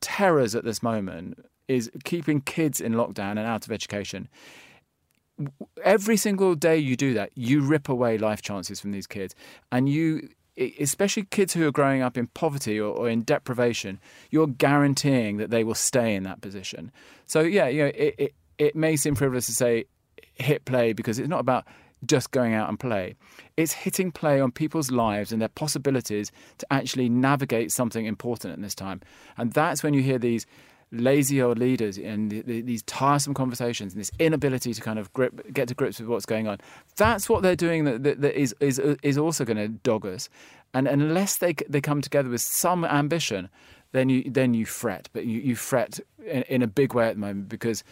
terrors 0.00 0.54
at 0.54 0.64
this 0.64 0.80
moment 0.80 1.44
is 1.66 1.90
keeping 2.04 2.40
kids 2.40 2.80
in 2.80 2.92
lockdown 2.92 3.32
and 3.32 3.40
out 3.40 3.66
of 3.66 3.72
education. 3.72 4.28
Every 5.82 6.16
single 6.16 6.54
day 6.54 6.78
you 6.78 6.94
do 6.94 7.14
that, 7.14 7.30
you 7.34 7.60
rip 7.62 7.88
away 7.88 8.16
life 8.16 8.42
chances 8.42 8.80
from 8.80 8.92
these 8.92 9.08
kids, 9.08 9.34
and 9.72 9.88
you 9.88 10.28
especially 10.80 11.22
kids 11.24 11.54
who 11.54 11.66
are 11.66 11.72
growing 11.72 12.02
up 12.02 12.16
in 12.16 12.26
poverty 12.28 12.80
or, 12.80 12.92
or, 12.92 13.08
in 13.08 13.22
deprivation, 13.22 14.00
you're 14.32 14.48
guaranteeing 14.48 15.36
that 15.36 15.50
they 15.50 15.62
will 15.62 15.76
stay 15.76 16.16
in 16.16 16.24
that 16.24 16.40
position. 16.40 16.90
So 17.26 17.42
yeah, 17.42 17.68
you 17.68 17.84
know, 17.84 17.92
it, 17.94 18.34
it 18.58 18.76
may 18.76 18.96
seem 18.96 19.14
frivolous 19.14 19.46
to 19.46 19.52
say 19.52 19.84
hit 20.34 20.64
play 20.64 20.92
because 20.92 21.18
it's 21.18 21.28
not 21.28 21.40
about 21.40 21.66
just 22.06 22.30
going 22.30 22.54
out 22.54 22.68
and 22.68 22.78
play. 22.78 23.14
It's 23.56 23.72
hitting 23.72 24.12
play 24.12 24.40
on 24.40 24.52
people's 24.52 24.90
lives 24.90 25.32
and 25.32 25.40
their 25.40 25.48
possibilities 25.48 26.30
to 26.58 26.72
actually 26.72 27.08
navigate 27.08 27.72
something 27.72 28.06
important 28.06 28.54
in 28.54 28.62
this 28.62 28.74
time. 28.74 29.00
And 29.36 29.52
that's 29.52 29.82
when 29.82 29.94
you 29.94 30.02
hear 30.02 30.18
these 30.18 30.46
lazy 30.90 31.42
old 31.42 31.58
leaders 31.58 31.98
and 31.98 32.30
the, 32.30 32.40
the, 32.42 32.60
these 32.62 32.82
tiresome 32.84 33.34
conversations 33.34 33.92
and 33.92 34.00
this 34.00 34.10
inability 34.18 34.72
to 34.72 34.80
kind 34.80 34.98
of 34.98 35.12
grip, 35.12 35.52
get 35.52 35.68
to 35.68 35.74
grips 35.74 35.98
with 35.98 36.08
what's 36.08 36.24
going 36.24 36.48
on. 36.48 36.58
That's 36.96 37.28
what 37.28 37.42
they're 37.42 37.56
doing 37.56 37.84
that, 37.84 38.04
that, 38.04 38.20
that 38.22 38.40
is, 38.40 38.54
is, 38.60 38.78
is 39.02 39.18
also 39.18 39.44
going 39.44 39.58
to 39.58 39.68
dog 39.68 40.06
us. 40.06 40.28
And 40.74 40.86
unless 40.86 41.38
they, 41.38 41.54
they 41.68 41.80
come 41.80 42.00
together 42.00 42.30
with 42.30 42.40
some 42.40 42.84
ambition, 42.84 43.48
then 43.92 44.08
you, 44.08 44.30
then 44.30 44.54
you 44.54 44.66
fret. 44.66 45.08
But 45.12 45.26
you, 45.26 45.40
you 45.40 45.56
fret 45.56 46.00
in, 46.24 46.42
in 46.42 46.62
a 46.62 46.66
big 46.66 46.94
way 46.94 47.08
at 47.08 47.14
the 47.14 47.20
moment 47.20 47.48
because 47.48 47.84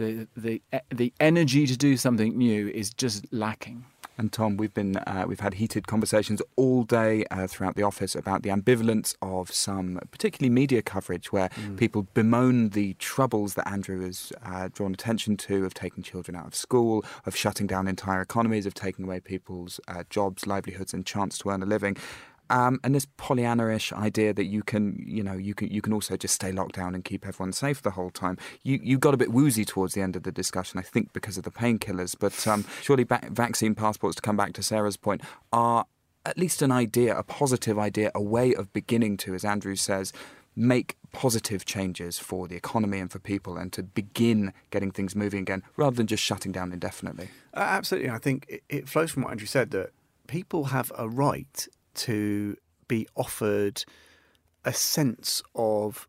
the 0.00 0.28
the 0.36 0.62
the 0.90 1.12
energy 1.20 1.66
to 1.66 1.76
do 1.76 1.96
something 1.96 2.36
new 2.36 2.68
is 2.68 2.90
just 2.92 3.32
lacking. 3.32 3.84
And 4.20 4.30
Tom, 4.30 4.58
we've 4.58 4.74
been 4.74 4.96
uh, 4.98 5.24
we've 5.26 5.40
had 5.40 5.54
heated 5.54 5.86
conversations 5.86 6.42
all 6.56 6.82
day 6.82 7.24
uh, 7.30 7.46
throughout 7.46 7.74
the 7.74 7.82
office 7.82 8.14
about 8.14 8.42
the 8.42 8.50
ambivalence 8.50 9.14
of 9.22 9.50
some, 9.50 9.98
particularly 10.10 10.50
media 10.50 10.82
coverage, 10.82 11.32
where 11.32 11.48
mm. 11.48 11.78
people 11.78 12.06
bemoan 12.12 12.68
the 12.70 12.92
troubles 12.94 13.54
that 13.54 13.66
Andrew 13.66 14.04
has 14.04 14.30
uh, 14.44 14.68
drawn 14.74 14.92
attention 14.92 15.38
to 15.38 15.64
of 15.64 15.72
taking 15.72 16.02
children 16.02 16.36
out 16.36 16.46
of 16.46 16.54
school, 16.54 17.02
of 17.24 17.34
shutting 17.34 17.66
down 17.66 17.88
entire 17.88 18.20
economies, 18.20 18.66
of 18.66 18.74
taking 18.74 19.06
away 19.06 19.20
people's 19.20 19.80
uh, 19.88 20.04
jobs, 20.10 20.46
livelihoods, 20.46 20.92
and 20.92 21.06
chance 21.06 21.38
to 21.38 21.48
earn 21.48 21.62
a 21.62 21.66
living. 21.66 21.96
Um, 22.50 22.80
and 22.84 22.94
this 22.94 23.06
Pollyanna-ish 23.16 23.92
idea 23.92 24.34
that 24.34 24.44
you 24.44 24.62
can, 24.62 25.02
you 25.06 25.22
know, 25.22 25.34
you 25.34 25.54
can 25.54 25.68
you 25.68 25.80
can 25.80 25.92
also 25.92 26.16
just 26.16 26.34
stay 26.34 26.52
locked 26.52 26.74
down 26.74 26.94
and 26.94 27.04
keep 27.04 27.26
everyone 27.26 27.52
safe 27.52 27.80
the 27.80 27.92
whole 27.92 28.10
time. 28.10 28.36
You 28.62 28.80
you 28.82 28.98
got 28.98 29.14
a 29.14 29.16
bit 29.16 29.32
woozy 29.32 29.64
towards 29.64 29.94
the 29.94 30.02
end 30.02 30.16
of 30.16 30.24
the 30.24 30.32
discussion, 30.32 30.78
I 30.78 30.82
think, 30.82 31.12
because 31.12 31.38
of 31.38 31.44
the 31.44 31.50
painkillers. 31.50 32.16
But 32.18 32.46
um, 32.46 32.64
surely 32.82 33.04
ba- 33.04 33.28
vaccine 33.30 33.74
passports, 33.74 34.16
to 34.16 34.22
come 34.22 34.36
back 34.36 34.52
to 34.54 34.62
Sarah's 34.62 34.96
point, 34.96 35.22
are 35.52 35.86
at 36.26 36.36
least 36.36 36.60
an 36.60 36.72
idea, 36.72 37.16
a 37.16 37.22
positive 37.22 37.78
idea, 37.78 38.10
a 38.14 38.20
way 38.20 38.54
of 38.54 38.72
beginning 38.72 39.16
to, 39.18 39.34
as 39.34 39.44
Andrew 39.44 39.76
says, 39.76 40.12
make 40.56 40.96
positive 41.12 41.64
changes 41.64 42.18
for 42.18 42.48
the 42.48 42.56
economy 42.56 42.98
and 42.98 43.10
for 43.10 43.18
people 43.18 43.56
and 43.56 43.72
to 43.72 43.82
begin 43.82 44.52
getting 44.70 44.90
things 44.90 45.16
moving 45.16 45.40
again 45.40 45.62
rather 45.76 45.96
than 45.96 46.06
just 46.06 46.22
shutting 46.22 46.52
down 46.52 46.72
indefinitely. 46.72 47.30
Uh, 47.54 47.60
absolutely. 47.60 48.10
I 48.10 48.18
think 48.18 48.46
it, 48.48 48.62
it 48.68 48.88
flows 48.88 49.10
from 49.10 49.22
what 49.22 49.30
Andrew 49.30 49.46
said 49.46 49.70
that 49.70 49.90
people 50.26 50.64
have 50.64 50.92
a 50.98 51.08
right 51.08 51.66
to 52.06 52.56
be 52.88 53.06
offered 53.16 53.84
a 54.64 54.72
sense 54.72 55.42
of 55.54 56.06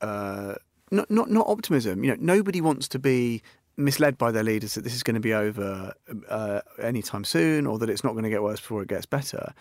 uh, 0.00 0.54
not 0.90 1.10
not 1.10 1.30
not 1.30 1.46
optimism. 1.46 2.04
You 2.04 2.10
know, 2.10 2.16
nobody 2.20 2.60
wants 2.60 2.88
to 2.88 2.98
be 2.98 3.42
misled 3.76 4.16
by 4.16 4.30
their 4.30 4.44
leaders 4.44 4.74
that 4.74 4.84
this 4.84 4.94
is 4.94 5.02
going 5.02 5.14
to 5.14 5.20
be 5.20 5.34
over 5.34 5.94
uh, 6.28 6.60
anytime 6.80 7.24
soon, 7.24 7.66
or 7.66 7.78
that 7.78 7.90
it's 7.90 8.04
not 8.04 8.12
going 8.12 8.24
to 8.24 8.30
get 8.30 8.42
worse 8.42 8.60
before 8.60 8.82
it 8.82 8.88
gets 8.88 9.06
better. 9.06 9.52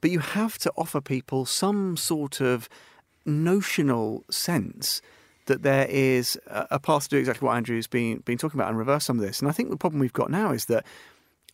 But 0.00 0.10
you 0.10 0.20
have 0.20 0.58
to 0.58 0.72
offer 0.76 1.00
people 1.00 1.44
some 1.44 1.96
sort 1.96 2.40
of 2.40 2.68
notional 3.26 4.24
sense 4.30 5.02
that 5.46 5.62
there 5.62 5.86
is 5.88 6.38
a 6.46 6.78
path 6.78 7.04
to 7.04 7.08
do 7.10 7.18
exactly 7.18 7.44
what 7.44 7.56
Andrew's 7.56 7.86
been 7.86 8.18
been 8.18 8.38
talking 8.38 8.58
about 8.58 8.68
and 8.68 8.78
reverse 8.78 9.04
some 9.04 9.18
of 9.18 9.24
this. 9.24 9.40
And 9.40 9.48
I 9.48 9.52
think 9.52 9.70
the 9.70 9.76
problem 9.76 10.00
we've 10.00 10.12
got 10.12 10.30
now 10.30 10.52
is 10.52 10.66
that 10.66 10.86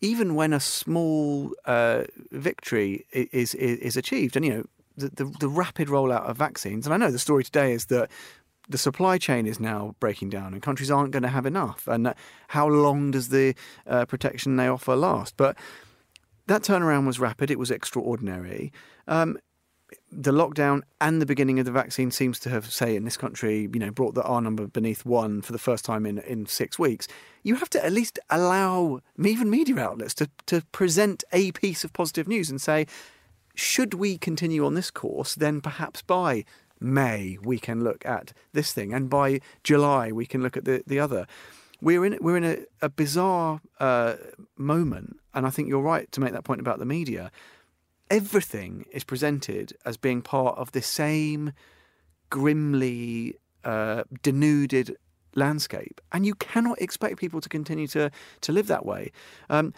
even 0.01 0.35
when 0.35 0.53
a 0.53 0.59
small 0.59 1.51
uh, 1.65 2.03
victory 2.31 3.05
is, 3.11 3.53
is, 3.55 3.79
is 3.79 3.97
achieved, 3.97 4.35
and 4.35 4.45
you 4.45 4.53
know 4.53 4.63
the, 4.95 5.09
the, 5.09 5.25
the 5.39 5.49
rapid 5.49 5.87
rollout 5.87 6.23
of 6.23 6.37
vaccines, 6.37 6.85
and 6.85 6.93
I 6.93 6.97
know 6.97 7.11
the 7.11 7.19
story 7.19 7.43
today 7.43 7.73
is 7.73 7.85
that 7.87 8.09
the 8.69 8.77
supply 8.77 9.17
chain 9.17 9.47
is 9.47 9.59
now 9.59 9.95
breaking 9.99 10.29
down, 10.29 10.53
and 10.53 10.61
countries 10.61 10.91
aren't 10.91 11.11
going 11.11 11.23
to 11.23 11.29
have 11.29 11.45
enough. 11.45 11.87
And 11.87 12.13
how 12.49 12.67
long 12.67 13.11
does 13.11 13.29
the 13.29 13.55
uh, 13.85 14.05
protection 14.05 14.57
they 14.57 14.67
offer 14.67 14.95
last? 14.95 15.37
But 15.37 15.57
that 16.47 16.63
turnaround 16.63 17.07
was 17.07 17.19
rapid; 17.19 17.49
it 17.49 17.59
was 17.59 17.71
extraordinary. 17.71 18.71
Um, 19.07 19.37
the 20.11 20.31
lockdown 20.31 20.81
and 20.99 21.21
the 21.21 21.25
beginning 21.25 21.59
of 21.59 21.65
the 21.65 21.71
vaccine 21.71 22.11
seems 22.11 22.39
to 22.39 22.49
have, 22.49 22.71
say, 22.71 22.95
in 22.95 23.05
this 23.05 23.17
country, 23.17 23.69
you 23.73 23.79
know, 23.79 23.91
brought 23.91 24.15
the 24.15 24.23
R 24.23 24.41
number 24.41 24.67
beneath 24.67 25.05
one 25.05 25.41
for 25.41 25.51
the 25.51 25.59
first 25.59 25.85
time 25.85 26.05
in, 26.05 26.17
in 26.19 26.45
six 26.45 26.77
weeks. 26.77 27.07
You 27.43 27.55
have 27.55 27.69
to 27.71 27.85
at 27.85 27.93
least 27.93 28.19
allow 28.29 28.99
even 29.23 29.49
media 29.49 29.79
outlets 29.79 30.13
to, 30.15 30.29
to 30.47 30.61
present 30.71 31.23
a 31.31 31.51
piece 31.53 31.83
of 31.83 31.93
positive 31.93 32.27
news 32.27 32.49
and 32.49 32.61
say, 32.61 32.87
should 33.55 33.93
we 33.93 34.17
continue 34.17 34.65
on 34.65 34.75
this 34.75 34.91
course, 34.91 35.35
then 35.35 35.61
perhaps 35.61 36.01
by 36.01 36.43
May 36.79 37.37
we 37.41 37.57
can 37.57 37.83
look 37.83 38.05
at 38.05 38.33
this 38.53 38.71
thing, 38.71 38.93
and 38.93 39.09
by 39.09 39.39
July 39.63 40.11
we 40.11 40.25
can 40.25 40.43
look 40.43 40.55
at 40.55 40.65
the, 40.65 40.83
the 40.85 40.99
other. 40.99 41.25
We're 41.81 42.05
in 42.05 42.17
we're 42.21 42.37
in 42.37 42.43
a, 42.43 42.57
a 42.81 42.89
bizarre 42.89 43.61
uh, 43.79 44.15
moment, 44.57 45.17
and 45.33 45.47
I 45.47 45.49
think 45.49 45.69
you're 45.69 45.81
right 45.81 46.11
to 46.11 46.19
make 46.19 46.33
that 46.33 46.43
point 46.43 46.61
about 46.61 46.77
the 46.79 46.85
media 46.85 47.31
everything 48.09 48.85
is 48.91 49.03
presented 49.03 49.75
as 49.85 49.97
being 49.97 50.21
part 50.21 50.57
of 50.57 50.71
the 50.71 50.81
same 50.81 51.53
grimly 52.29 53.35
uh, 53.63 54.03
denuded 54.23 54.95
landscape, 55.35 56.01
and 56.11 56.25
you 56.25 56.35
cannot 56.35 56.81
expect 56.81 57.17
people 57.19 57.41
to 57.41 57.49
continue 57.49 57.87
to 57.87 58.11
to 58.41 58.51
live 58.51 58.67
that 58.67 58.85
way. 58.85 59.11
Um, 59.49 59.73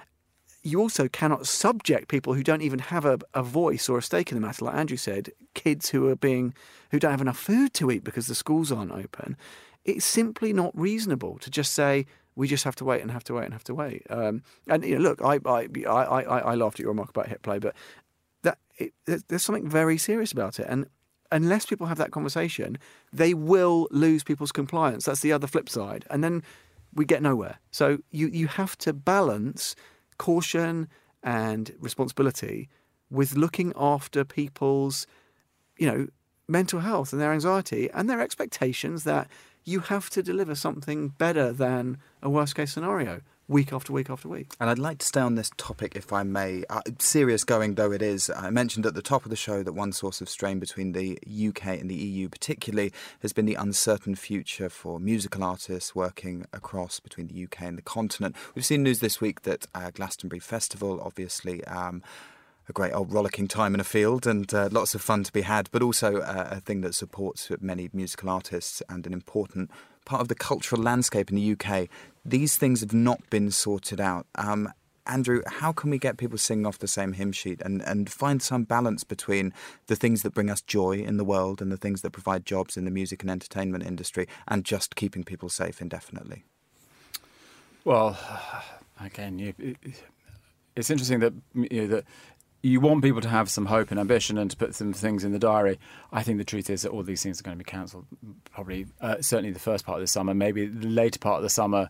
you 0.61 0.81
also 0.81 1.07
cannot 1.07 1.47
subject 1.47 2.09
people 2.09 2.33
who 2.33 2.43
don't 2.43 2.61
even 2.61 2.79
have 2.79 3.05
a, 3.05 3.19
a 3.33 3.41
voice 3.41 3.87
or 3.87 3.97
a 3.97 4.01
stake 4.01 4.31
in 4.31 4.35
the 4.35 4.45
matter, 4.45 4.65
like 4.65 4.75
Andrew 4.75 4.97
said, 4.97 5.31
kids 5.53 5.89
who 5.89 6.07
are 6.09 6.15
being 6.15 6.53
who 6.91 6.99
don't 6.99 7.11
have 7.11 7.21
enough 7.21 7.37
food 7.37 7.73
to 7.75 7.91
eat 7.91 8.03
because 8.03 8.27
the 8.27 8.35
schools 8.35 8.71
aren't 8.71 8.91
open. 8.91 9.37
It's 9.85 10.05
simply 10.05 10.51
not 10.53 10.77
reasonable 10.77 11.37
to 11.39 11.49
just 11.49 11.73
say 11.73 12.05
we 12.35 12.47
just 12.47 12.63
have 12.63 12.75
to 12.75 12.85
wait 12.85 13.01
and 13.01 13.11
have 13.11 13.23
to 13.25 13.33
wait 13.33 13.45
and 13.45 13.53
have 13.53 13.63
to 13.65 13.73
wait. 13.73 14.05
Um, 14.09 14.43
and 14.67 14.83
you 14.83 14.97
know, 14.97 15.01
look, 15.01 15.21
I, 15.21 15.39
I 15.45 15.67
I 15.87 16.21
I 16.21 16.55
laughed 16.55 16.79
at 16.79 16.83
your 16.83 16.89
remark 16.89 17.09
about 17.09 17.27
hit 17.27 17.41
play, 17.41 17.59
but 17.59 17.75
it, 18.79 18.93
there's 19.27 19.43
something 19.43 19.69
very 19.69 19.97
serious 19.97 20.31
about 20.31 20.59
it. 20.59 20.67
And 20.69 20.87
unless 21.31 21.65
people 21.65 21.87
have 21.87 21.97
that 21.97 22.11
conversation, 22.11 22.77
they 23.13 23.33
will 23.33 23.87
lose 23.91 24.23
people's 24.23 24.51
compliance. 24.51 25.05
That's 25.05 25.21
the 25.21 25.31
other 25.31 25.47
flip 25.47 25.69
side. 25.69 26.05
And 26.09 26.23
then 26.23 26.43
we 26.93 27.05
get 27.05 27.21
nowhere. 27.21 27.59
So 27.71 27.99
you, 28.11 28.27
you 28.27 28.47
have 28.47 28.77
to 28.79 28.93
balance 28.93 29.75
caution 30.17 30.87
and 31.23 31.73
responsibility 31.79 32.69
with 33.11 33.35
looking 33.35 33.73
after 33.75 34.23
people's, 34.23 35.05
you 35.77 35.87
know, 35.87 36.07
mental 36.47 36.79
health 36.79 37.13
and 37.13 37.21
their 37.21 37.33
anxiety 37.33 37.89
and 37.91 38.09
their 38.09 38.21
expectations 38.21 39.03
that 39.03 39.27
you 39.65 39.81
have 39.81 40.09
to 40.09 40.23
deliver 40.23 40.55
something 40.55 41.09
better 41.09 41.51
than 41.51 41.97
a 42.23 42.29
worst 42.29 42.55
case 42.55 42.71
scenario 42.73 43.21
week 43.49 43.73
after 43.73 43.91
week 43.91 44.09
after 44.09 44.29
week. 44.29 44.53
And 44.59 44.69
I'd 44.69 44.79
like 44.79 44.99
to 44.99 45.05
stay 45.05 45.19
on 45.19 45.35
this 45.35 45.51
topic, 45.57 45.93
if 45.95 46.13
I 46.13 46.23
may. 46.23 46.63
Uh, 46.69 46.81
serious 46.99 47.43
going 47.43 47.75
though 47.75 47.91
it 47.91 48.01
is, 48.01 48.29
I 48.29 48.51
mentioned 48.51 48.85
at 48.85 48.93
the 48.93 49.01
top 49.01 49.25
of 49.25 49.31
the 49.31 49.35
show 49.35 49.63
that 49.63 49.73
one 49.73 49.91
source 49.91 50.21
of 50.21 50.29
strain 50.29 50.59
between 50.59 50.93
the 50.93 51.19
UK 51.27 51.65
and 51.65 51.89
the 51.89 51.95
EU, 51.95 52.29
particularly, 52.29 52.93
has 53.21 53.33
been 53.33 53.47
the 53.47 53.55
uncertain 53.55 54.15
future 54.15 54.69
for 54.69 54.99
musical 54.99 55.43
artists 55.43 55.95
working 55.95 56.45
across 56.53 56.99
between 56.99 57.27
the 57.27 57.43
UK 57.43 57.63
and 57.63 57.77
the 57.77 57.81
continent. 57.81 58.35
We've 58.53 58.65
seen 58.65 58.83
news 58.83 58.99
this 58.99 59.19
week 59.19 59.41
that 59.41 59.65
uh, 59.73 59.89
Glastonbury 59.91 60.39
Festival, 60.39 61.01
obviously. 61.01 61.63
Um, 61.65 62.03
a 62.67 62.71
great 62.71 62.93
old 62.93 63.11
rollicking 63.11 63.47
time 63.47 63.73
in 63.73 63.79
a 63.79 63.83
field 63.83 64.27
and 64.27 64.53
uh, 64.53 64.69
lots 64.71 64.93
of 64.93 65.01
fun 65.01 65.23
to 65.23 65.33
be 65.33 65.41
had, 65.41 65.67
but 65.71 65.81
also 65.81 66.17
uh, 66.17 66.49
a 66.51 66.59
thing 66.59 66.81
that 66.81 66.93
supports 66.93 67.49
many 67.59 67.89
musical 67.93 68.29
artists 68.29 68.83
and 68.87 69.07
an 69.07 69.13
important 69.13 69.71
part 70.05 70.21
of 70.21 70.27
the 70.27 70.35
cultural 70.35 70.81
landscape 70.81 71.29
in 71.29 71.35
the 71.35 71.51
UK, 71.53 71.87
these 72.29 72.57
things 72.57 72.81
have 72.81 72.93
not 72.93 73.29
been 73.29 73.51
sorted 73.51 73.99
out. 73.99 74.27
Um, 74.35 74.71
Andrew, 75.05 75.41
how 75.47 75.71
can 75.71 75.89
we 75.89 75.97
get 75.97 76.17
people 76.17 76.37
singing 76.37 76.67
off 76.67 76.77
the 76.77 76.87
same 76.87 77.13
hymn 77.13 77.31
sheet 77.31 77.61
and, 77.61 77.81
and 77.81 78.09
find 78.09 78.41
some 78.41 78.63
balance 78.63 79.03
between 79.03 79.53
the 79.87 79.95
things 79.95 80.21
that 80.21 80.35
bring 80.35 80.51
us 80.51 80.61
joy 80.61 80.99
in 80.99 81.17
the 81.17 81.23
world 81.23 81.61
and 81.61 81.71
the 81.71 81.77
things 81.77 82.01
that 82.01 82.11
provide 82.11 82.45
jobs 82.45 82.77
in 82.77 82.85
the 82.85 82.91
music 82.91 83.23
and 83.23 83.31
entertainment 83.31 83.83
industry 83.83 84.27
and 84.47 84.63
just 84.63 84.95
keeping 84.95 85.23
people 85.23 85.49
safe 85.49 85.81
indefinitely? 85.81 86.43
Well, 87.83 88.19
again, 89.03 89.39
you, 89.39 89.53
it's 90.75 90.91
interesting 90.91 91.19
that 91.21 91.33
you 91.55 91.81
know, 91.81 91.87
that 91.87 92.05
you 92.61 92.79
want 92.81 93.03
people 93.03 93.21
to 93.21 93.29
have 93.29 93.49
some 93.49 93.67
hope 93.67 93.91
and 93.91 93.99
ambition 93.99 94.37
and 94.37 94.51
to 94.51 94.57
put 94.57 94.75
some 94.75 94.91
things 94.91 95.23
in 95.23 95.31
the 95.31 95.39
diary. 95.39 95.79
I 96.11 96.23
think 96.23 96.37
the 96.37 96.43
truth 96.43 96.69
is 96.69 96.81
that 96.81 96.89
all 96.89 97.03
these 97.03 97.23
things 97.23 97.39
are 97.39 97.43
going 97.43 97.57
to 97.57 97.63
be 97.63 97.69
cancelled, 97.69 98.05
probably 98.51 98.87
uh, 98.99 99.21
certainly 99.21 99.51
the 99.51 99.59
first 99.59 99.85
part 99.85 99.97
of 99.97 100.01
the 100.01 100.07
summer, 100.07 100.33
maybe 100.33 100.65
the 100.65 100.87
later 100.87 101.19
part 101.19 101.37
of 101.37 101.43
the 101.43 101.49
summer 101.49 101.89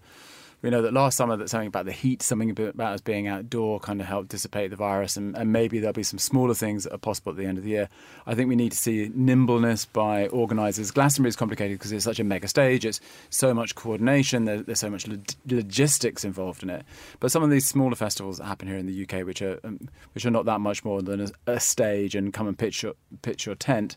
we 0.62 0.70
know 0.70 0.82
that 0.82 0.94
last 0.94 1.16
summer 1.16 1.38
that 1.38 1.50
something 1.50 1.68
about 1.68 1.86
the 1.86 1.92
heat, 1.92 2.22
something 2.22 2.50
about 2.50 2.94
us 2.94 3.02
being 3.02 3.28
outdoor 3.28 3.80
kind 3.80 4.02
of 4.02 4.08
helped 4.08 4.30
dissipate 4.30 4.72
the 4.72 4.76
virus, 4.76 5.16
and, 5.16 5.36
and, 5.38 5.54
maybe 5.54 5.80
there'll 5.80 5.94
be 5.94 6.04
some 6.04 6.20
smaller 6.20 6.54
things 6.54 6.84
that 6.84 6.94
are 6.94 6.98
possible 6.98 7.32
at 7.32 7.38
the 7.38 7.46
end 7.46 7.58
of 7.58 7.64
the 7.64 7.70
year. 7.70 7.90
I 8.28 8.36
think 8.36 8.50
we 8.50 8.56
need 8.56 8.72
to 8.72 8.78
see 8.78 9.10
nimbleness 9.14 9.86
by 9.86 10.28
organisers. 10.28 10.92
Glastonbury 10.92 11.30
is 11.30 11.36
complicated 11.36 11.78
because 11.78 11.92
it's 11.92 12.06
such 12.06 12.20
a 12.20 12.24
mega 12.24 12.48
stage, 12.48 12.86
it's 12.86 13.00
so 13.30 13.54
much 13.54 13.76
coordination, 13.76 14.46
there, 14.46 14.62
there's 14.62 14.80
so 14.80 14.90
much 14.90 15.08
logistics 15.48 16.26
involved 16.26 16.62
in 16.62 16.70
it. 16.70 16.86
But 17.20 17.32
some 17.32 17.42
of 17.44 17.50
these 17.50 17.66
smaller 17.66 17.96
festivals 17.96 18.38
that 18.38 18.46
happen 18.46 18.68
here 18.68 18.78
in 18.78 18.86
the 18.86 19.04
UK, 19.04 19.26
which 19.26 19.42
are 19.42 19.60
um, 19.64 19.80
which 20.14 20.26
are 20.26 20.32
not 20.32 20.46
that 20.46 20.60
much 20.60 20.84
more 20.84 21.02
than 21.02 21.22
a, 21.22 21.54
a 21.54 21.60
stage 21.60 22.16
and 22.16 22.34
come 22.34 22.48
and 22.48 22.58
pitch 22.58 22.84
your, 22.84 22.94
pitch 23.22 23.46
your 23.46 23.56
tent, 23.56 23.96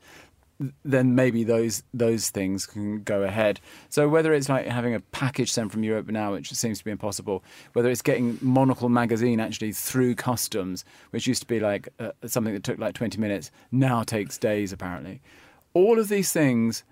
then 0.85 1.14
maybe 1.14 1.45
those 1.45 1.83
those 1.92 2.31
things 2.31 2.66
can 2.66 3.02
go 3.02 3.23
ahead. 3.23 3.61
So 3.88 4.09
whether 4.09 4.33
it's 4.33 4.49
like 4.49 4.66
having 4.66 4.95
a 4.95 5.00
package 5.00 5.52
sent 5.52 5.73
from 5.73 5.85
Europe 5.85 6.09
now, 6.09 6.33
which 6.33 6.52
seems 6.52 6.78
to 6.78 6.85
be 6.85 6.90
impossible, 6.90 7.42
whether 7.73 7.90
it's 7.90 8.02
getting 8.02 8.38
Monocle 8.40 8.88
magazine 8.88 9.40
actually 9.40 9.73
through 9.73 10.14
customs, 10.14 10.85
which 11.11 11.26
used 11.26 11.42
to 11.42 11.49
be 11.49 11.61
like 11.61 11.88
uh, 11.99 12.12
something 12.26 12.54
that 12.54 12.64
took 12.64 12.78
like 12.78 12.95
20 12.95 13.19
minutes, 13.19 13.50
now 13.71 14.02
takes 14.02 14.38
days 14.38 14.73
apparently. 14.73 15.21
All 15.75 15.99
of 15.99 16.09
these 16.09 16.33
things 16.33 16.85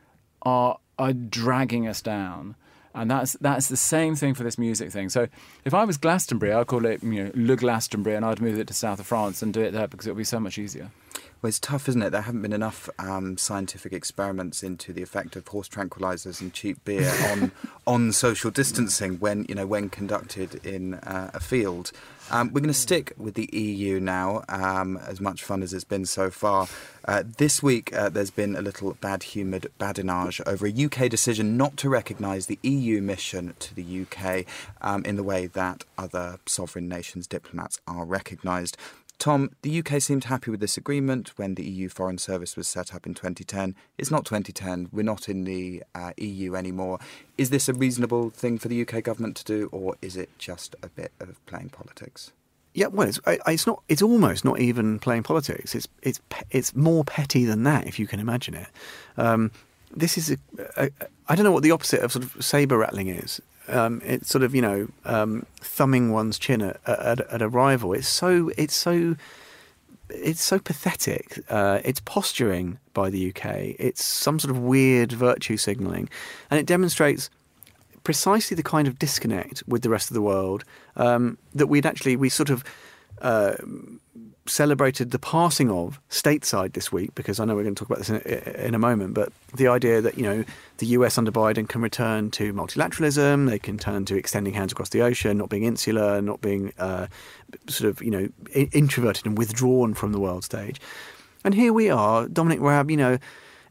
are 0.42 0.78
are 0.98 1.12
dragging 1.12 1.88
us 1.88 2.02
down. 2.02 2.56
And 2.92 3.08
that's 3.08 3.34
that's 3.34 3.68
the 3.68 3.76
same 3.76 4.16
thing 4.16 4.34
for 4.34 4.42
this 4.42 4.58
music 4.58 4.90
thing. 4.90 5.10
So 5.10 5.28
if 5.64 5.74
I 5.74 5.84
was 5.84 5.96
Glastonbury, 5.96 6.52
I'd 6.52 6.66
call 6.66 6.84
it 6.86 7.02
you 7.02 7.24
know 7.24 7.30
Le 7.34 7.54
Glastonbury, 7.54 8.16
and 8.16 8.24
I'd 8.24 8.40
move 8.40 8.58
it 8.58 8.66
to 8.66 8.74
south 8.74 8.98
of 8.98 9.06
France 9.06 9.42
and 9.42 9.54
do 9.54 9.60
it 9.60 9.70
there 9.70 9.86
because 9.86 10.08
it 10.08 10.10
would 10.10 10.18
be 10.18 10.24
so 10.24 10.40
much 10.40 10.58
easier. 10.58 10.90
Well, 11.42 11.48
it's 11.48 11.58
tough, 11.58 11.88
isn't 11.88 12.02
it? 12.02 12.10
There 12.10 12.20
haven't 12.20 12.42
been 12.42 12.52
enough 12.52 12.90
um, 12.98 13.38
scientific 13.38 13.94
experiments 13.94 14.62
into 14.62 14.92
the 14.92 15.02
effect 15.02 15.36
of 15.36 15.48
horse 15.48 15.70
tranquilizers 15.70 16.42
and 16.42 16.52
cheap 16.52 16.84
beer 16.84 17.10
on 17.30 17.52
on 17.86 18.12
social 18.12 18.50
distancing 18.50 19.18
when 19.20 19.46
you 19.48 19.54
know 19.54 19.66
when 19.66 19.88
conducted 19.88 20.64
in 20.66 20.94
uh, 20.94 21.30
a 21.32 21.40
field. 21.40 21.92
Um, 22.30 22.52
we're 22.52 22.60
going 22.60 22.68
to 22.68 22.74
stick 22.74 23.12
with 23.16 23.34
the 23.34 23.48
EU 23.52 23.98
now, 23.98 24.44
um, 24.48 24.98
as 24.98 25.20
much 25.20 25.42
fun 25.42 25.64
as 25.64 25.72
it's 25.72 25.82
been 25.82 26.06
so 26.06 26.30
far. 26.30 26.68
Uh, 27.04 27.24
this 27.38 27.60
week, 27.60 27.92
uh, 27.92 28.08
there's 28.08 28.30
been 28.30 28.54
a 28.54 28.62
little 28.62 28.94
bad 29.00 29.24
humoured 29.24 29.66
badinage 29.80 30.40
over 30.46 30.66
a 30.66 30.84
UK 30.84 31.10
decision 31.10 31.56
not 31.56 31.76
to 31.78 31.88
recognise 31.88 32.46
the 32.46 32.58
EU 32.62 33.00
mission 33.00 33.54
to 33.58 33.74
the 33.74 34.02
UK 34.02 34.44
um, 34.80 35.04
in 35.04 35.16
the 35.16 35.24
way 35.24 35.46
that 35.46 35.84
other 35.98 36.38
sovereign 36.46 36.88
nations' 36.88 37.26
diplomats 37.26 37.80
are 37.88 38.04
recognised. 38.04 38.76
Tom, 39.20 39.50
the 39.60 39.78
UK 39.78 40.00
seemed 40.00 40.24
happy 40.24 40.50
with 40.50 40.60
this 40.60 40.78
agreement 40.78 41.36
when 41.36 41.54
the 41.54 41.62
EU 41.62 41.90
Foreign 41.90 42.16
Service 42.16 42.56
was 42.56 42.66
set 42.66 42.94
up 42.94 43.06
in 43.06 43.12
2010. 43.12 43.76
It's 43.98 44.10
not 44.10 44.24
2010. 44.24 44.88
We're 44.90 45.02
not 45.02 45.28
in 45.28 45.44
the 45.44 45.84
uh, 45.94 46.12
EU 46.16 46.54
anymore. 46.54 46.98
Is 47.36 47.50
this 47.50 47.68
a 47.68 47.74
reasonable 47.74 48.30
thing 48.30 48.58
for 48.58 48.68
the 48.68 48.80
UK 48.80 49.04
government 49.04 49.36
to 49.36 49.44
do, 49.44 49.68
or 49.72 49.94
is 50.00 50.16
it 50.16 50.30
just 50.38 50.74
a 50.82 50.88
bit 50.88 51.12
of 51.20 51.44
playing 51.44 51.68
politics? 51.68 52.32
Yeah, 52.72 52.86
well, 52.86 53.08
it's, 53.08 53.20
it's 53.26 53.66
not. 53.66 53.82
It's 53.90 54.00
almost 54.00 54.42
not 54.42 54.58
even 54.58 54.98
playing 54.98 55.24
politics. 55.24 55.74
It's 55.74 55.88
it's 56.02 56.20
it's 56.50 56.74
more 56.74 57.04
petty 57.04 57.44
than 57.44 57.64
that, 57.64 57.86
if 57.86 57.98
you 57.98 58.06
can 58.06 58.20
imagine 58.20 58.54
it. 58.54 58.68
Um, 59.18 59.50
this 59.94 60.16
is 60.16 60.30
a, 60.30 60.36
a, 60.76 60.90
I 61.28 61.34
don't 61.34 61.44
know 61.44 61.52
what 61.52 61.64
the 61.64 61.72
opposite 61.72 62.00
of 62.00 62.12
sort 62.12 62.24
of 62.24 62.42
saber 62.42 62.78
rattling 62.78 63.08
is 63.08 63.42
um, 63.70 64.02
it's 64.04 64.28
sort 64.28 64.42
of 64.42 64.54
you 64.54 64.62
know 64.62 64.88
um, 65.04 65.46
thumbing 65.60 66.12
one's 66.12 66.38
chin 66.38 66.62
at, 66.62 66.80
at, 66.86 67.20
at, 67.20 67.42
a 67.42 67.48
rival. 67.48 67.92
It's 67.92 68.08
so 68.08 68.50
it's 68.56 68.74
so 68.74 69.16
it's 70.08 70.42
so 70.42 70.58
pathetic. 70.58 71.38
Uh, 71.48 71.80
it's 71.84 72.00
posturing 72.00 72.78
by 72.94 73.10
the 73.10 73.30
UK. 73.30 73.76
It's 73.78 74.04
some 74.04 74.38
sort 74.38 74.50
of 74.50 74.58
weird 74.58 75.12
virtue 75.12 75.56
signalling, 75.56 76.08
and 76.50 76.58
it 76.58 76.66
demonstrates 76.66 77.30
precisely 78.02 78.54
the 78.54 78.62
kind 78.62 78.88
of 78.88 78.98
disconnect 78.98 79.62
with 79.66 79.82
the 79.82 79.90
rest 79.90 80.10
of 80.10 80.14
the 80.14 80.22
world 80.22 80.64
um, 80.96 81.38
that 81.54 81.66
we'd 81.66 81.86
actually 81.86 82.16
we 82.16 82.28
sort 82.28 82.50
of. 82.50 82.64
Uh, 83.20 83.56
celebrated 84.50 85.12
the 85.12 85.18
passing 85.18 85.70
of 85.70 86.00
stateside 86.10 86.72
this 86.72 86.90
week 86.90 87.14
because 87.14 87.38
I 87.38 87.44
know 87.44 87.54
we're 87.54 87.62
going 87.62 87.74
to 87.74 87.78
talk 87.78 87.88
about 87.88 87.98
this 87.98 88.10
in, 88.10 88.20
in, 88.66 88.74
a 88.74 88.78
moment. 88.78 89.14
But 89.14 89.32
the 89.54 89.68
idea 89.68 90.00
that 90.00 90.18
you 90.18 90.24
know 90.24 90.44
the 90.78 90.86
US 90.86 91.16
under 91.16 91.30
Biden 91.30 91.68
can 91.68 91.80
return 91.80 92.30
to 92.32 92.52
multilateralism, 92.52 93.48
they 93.48 93.58
can 93.58 93.78
turn 93.78 94.04
to 94.06 94.16
extending 94.16 94.54
hands 94.54 94.72
across 94.72 94.90
the 94.90 95.02
ocean, 95.02 95.38
not 95.38 95.48
being 95.48 95.64
insular, 95.64 96.20
not 96.20 96.40
being 96.40 96.72
uh, 96.78 97.06
sort 97.68 97.90
of 97.90 98.02
you 98.02 98.10
know 98.10 98.28
introverted 98.72 99.26
and 99.26 99.38
withdrawn 99.38 99.94
from 99.94 100.12
the 100.12 100.20
world 100.20 100.44
stage. 100.44 100.80
And 101.44 101.54
here 101.54 101.72
we 101.72 101.88
are, 101.88 102.28
Dominic 102.28 102.60
Raab. 102.60 102.90
You 102.90 102.96
know, 102.96 103.18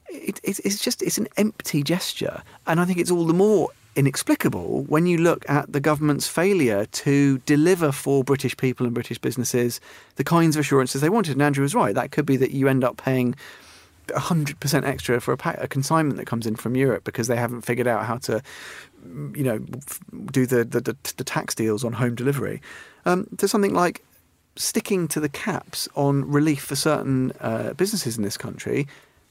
it, 0.10 0.40
it, 0.44 0.60
it's 0.60 0.82
just 0.82 1.04
it's 1.04 1.18
an 1.18 1.28
empty 1.38 1.84
gesture, 1.84 2.42
and 2.66 2.80
I 2.80 2.86
think 2.86 3.00
it's 3.00 3.12
all 3.12 3.26
the 3.26 3.34
more 3.34 3.70
inexplicable 4.00 4.84
when 4.84 5.06
you 5.06 5.18
look 5.18 5.48
at 5.50 5.74
the 5.74 5.82
government's 5.82 6.26
failure 6.26 6.86
to 6.86 7.38
deliver 7.40 7.92
for 7.92 8.24
British 8.24 8.56
people 8.56 8.86
and 8.86 8.96
British 8.96 9.18
businesses 9.18 9.82
the 10.16 10.24
kinds 10.24 10.56
of 10.56 10.62
assurances 10.62 11.02
they 11.02 11.10
wanted. 11.10 11.34
And 11.34 11.42
Andrew 11.42 11.64
was 11.64 11.76
right. 11.76 11.94
That 11.94 12.12
could 12.12 12.26
be 12.26 12.38
that 12.38 12.52
you 12.52 12.70
end 12.70 12.86
up 12.86 12.96
paying 12.96 13.36
100% 14.08 14.86
extra 14.86 15.20
for 15.20 15.34
a, 15.34 15.56
a, 15.60 15.68
consignment 15.68 16.18
that 16.18 16.26
comes 16.26 16.48
in 16.48 16.56
from 16.56 16.78
Europe 16.78 17.04
because 17.04 17.28
they 17.28 17.36
haven't 17.36 17.64
figured 17.64 17.88
out 17.88 18.06
how 18.06 18.18
to, 18.20 18.42
you 19.36 19.44
know, 19.44 19.60
do 20.32 20.46
the, 20.46 20.64
the, 20.64 20.80
the, 20.80 20.96
the 21.18 21.24
tax 21.26 21.54
deals 21.54 21.84
on 21.84 21.92
home 21.92 22.16
delivery. 22.16 22.62
Um, 23.06 23.28
there's 23.34 23.52
something 23.52 23.74
like 23.74 24.02
sticking 24.56 25.10
to 25.10 25.20
the 25.20 25.30
caps 25.30 25.90
on 25.96 26.26
relief 26.26 26.64
for 26.64 26.78
certain 26.78 27.34
uh, 27.42 27.74
businesses 27.74 28.16
in 28.18 28.24
this 28.24 28.38
country 28.38 28.88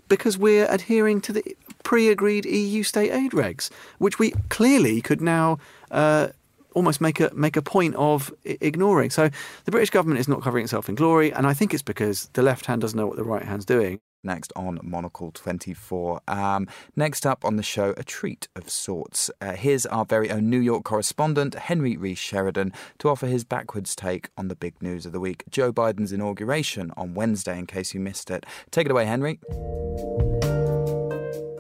because 0.09 0.37
we're 0.37 0.67
adhering 0.67 1.23
to 1.23 1.33
the 1.33 1.57
pre-agreed 1.85 2.45
EU 2.45 2.83
state 2.83 3.11
aid 3.11 3.33
regs, 3.33 3.71
which 3.99 4.19
we 4.19 4.33
clearly 4.49 5.01
could 5.01 5.21
now 5.21 5.59
uh, 5.91 6.29
almost 6.75 7.01
make 7.01 7.21
a 7.21 7.31
make 7.35 7.57
a 7.57 7.63
point 7.63 7.95
of 7.97 8.33
ignoring. 8.45 9.11
So 9.11 9.31
the 9.65 9.71
British 9.71 9.91
government 9.91 10.21
is 10.21 10.29
not 10.29 10.43
covering 10.43 10.65
itself 10.65 10.89
in 10.89 10.95
glory, 10.95 11.33
and 11.33 11.47
I 11.47 11.55
think 11.55 11.75
it's 11.75 11.83
because 11.83 12.29
the 12.33 12.43
left 12.43 12.67
hand 12.67 12.81
doesn't 12.81 12.99
know 12.99 13.07
what 13.07 13.17
the 13.17 13.25
right 13.25 13.43
hand's 13.43 13.65
doing. 13.65 14.01
Next 14.25 14.53
on 14.57 14.81
Monocle 14.83 15.31
24. 15.31 16.23
Um, 16.27 16.67
next 16.97 17.25
up 17.25 17.45
on 17.45 17.55
the 17.55 17.63
show, 17.63 17.95
a 17.97 18.03
treat 18.03 18.49
of 18.57 18.69
sorts. 18.69 19.31
Uh, 19.41 19.53
here's 19.53 19.87
our 19.87 20.05
very 20.05 20.29
own 20.29 20.51
New 20.51 20.59
York 20.59 20.83
correspondent, 20.83 21.55
Henry 21.55 21.97
Rees 21.97 22.19
Sheridan, 22.19 22.73
to 22.99 23.09
offer 23.09 23.27
his 23.27 23.45
backwards 23.45 23.95
take 23.95 24.31
on 24.37 24.49
the 24.49 24.57
big 24.57 24.83
news 24.83 25.07
of 25.07 25.13
the 25.13 25.21
week 25.21 25.45
Joe 25.49 25.73
Biden's 25.73 26.13
inauguration 26.13 26.93
on 26.97 27.15
Wednesday, 27.15 27.59
in 27.59 27.67
case 27.67 27.95
you 27.95 28.01
missed 28.01 28.29
it. 28.29 28.45
Take 28.73 28.87
it 28.87 28.91
away, 28.91 29.05
Henry. 29.05 29.39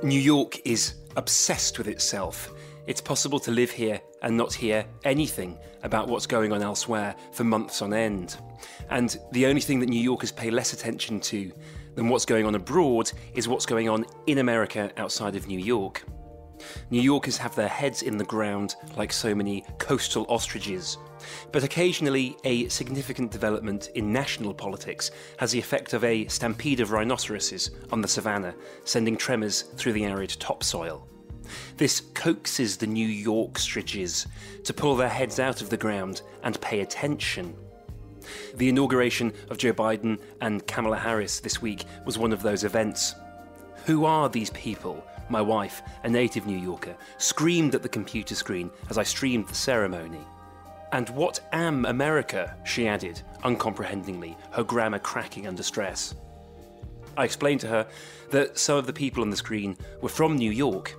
New 0.03 0.21
York 0.21 0.65
is 0.65 0.95
obsessed 1.17 1.77
with 1.77 1.89
itself. 1.89 2.53
It's 2.87 3.01
possible 3.01 3.41
to 3.41 3.51
live 3.51 3.73
here 3.73 4.01
and 4.23 4.37
not 4.37 4.55
hear 4.55 4.87
anything 5.03 5.59
about 5.83 6.07
what's 6.07 6.27
going 6.27 6.53
on 6.53 6.63
elsewhere 6.63 7.17
for 7.33 7.43
months 7.43 7.83
on 7.83 7.93
end. 7.93 8.37
And 8.91 9.19
the 9.33 9.47
only 9.47 9.61
thing 9.61 9.81
that 9.81 9.89
New 9.89 10.01
Yorkers 10.01 10.31
pay 10.31 10.51
less 10.51 10.73
attention 10.73 11.19
to 11.21 11.53
than 11.97 12.09
what's 12.09 12.25
going 12.25 12.47
on 12.47 12.55
abroad 12.55 13.11
is 13.35 13.49
what's 13.49 13.67
going 13.67 13.89
on 13.89 14.07
in 14.29 14.39
America 14.39 14.93
outside 14.97 15.35
of 15.35 15.49
New 15.49 15.59
York. 15.59 16.05
New 16.91 17.01
Yorkers 17.01 17.37
have 17.39 17.55
their 17.55 17.69
heads 17.69 18.03
in 18.03 18.17
the 18.17 18.25
ground 18.25 18.77
like 18.97 19.13
so 19.13 19.35
many 19.35 19.65
coastal 19.79 20.27
ostriches. 20.29 20.99
But 21.53 21.65
occasionally, 21.65 22.37
a 22.45 22.69
significant 22.69 23.31
development 23.31 23.91
in 23.95 24.13
national 24.13 24.55
politics 24.55 25.11
has 25.39 25.53
the 25.53 25.59
effect 25.59 25.93
of 25.93 26.05
a 26.05 26.27
stampede 26.29 26.81
of 26.81 26.93
rhinoceroses 26.93 27.71
on 27.91 28.01
the 28.01 28.09
savannah, 28.09 28.55
sending 28.85 29.17
tremors 29.17 29.63
through 29.77 29.93
the 29.93 30.05
arid 30.05 30.31
topsoil. 30.31 31.09
This 31.77 32.01
coaxes 32.15 32.77
the 32.77 32.87
New 32.87 33.07
York 33.07 33.59
striches 33.59 34.27
to 34.65 34.75
pull 34.75 34.97
their 34.97 35.09
heads 35.09 35.41
out 35.41 35.63
of 35.63 35.71
the 35.71 35.77
ground 35.77 36.23
and 36.43 36.61
pay 36.61 36.81
attention. 36.81 37.55
The 38.57 38.69
inauguration 38.69 39.33
of 39.49 39.59
Joe 39.59 39.73
Biden 39.73 40.21
and 40.41 40.67
Kamala 40.67 40.99
Harris 40.99 41.41
this 41.41 41.63
week 41.63 41.85
was 42.05 42.19
one 42.19 42.33
of 42.33 42.43
those 42.43 42.65
events. 42.65 43.15
Who 43.89 44.05
are 44.05 44.29
these 44.29 44.51
people? 44.51 45.03
My 45.31 45.41
wife, 45.41 45.81
a 46.05 46.11
native 46.11 46.47
New 46.47 46.59
Yorker, 46.59 46.95
screamed 47.17 47.75
at 47.75 47.83
the 47.83 47.89
computer 47.89 48.35
screen 48.35 48.71
as 48.91 48.99
I 48.99 49.03
streamed 49.03 49.49
the 49.49 49.55
ceremony. 49.55 50.21
And 50.93 51.09
what 51.09 51.41
am 51.55 51.87
America? 51.87 52.55
she 52.67 52.87
added, 52.87 53.23
uncomprehendingly, 53.45 54.37
her 54.51 54.63
grammar 54.63 54.99
cracking 54.99 55.47
under 55.47 55.63
stress. 55.63 56.15
I 57.17 57.25
explained 57.25 57.63
to 57.63 57.69
her 57.69 57.87
that 58.31 58.59
some 58.59 58.77
of 58.77 58.87
the 58.87 58.93
people 58.93 59.23
on 59.23 59.31
the 59.31 59.39
screen 59.39 59.75
were 60.03 60.11
from 60.11 60.37
New 60.37 60.51
York. 60.51 60.95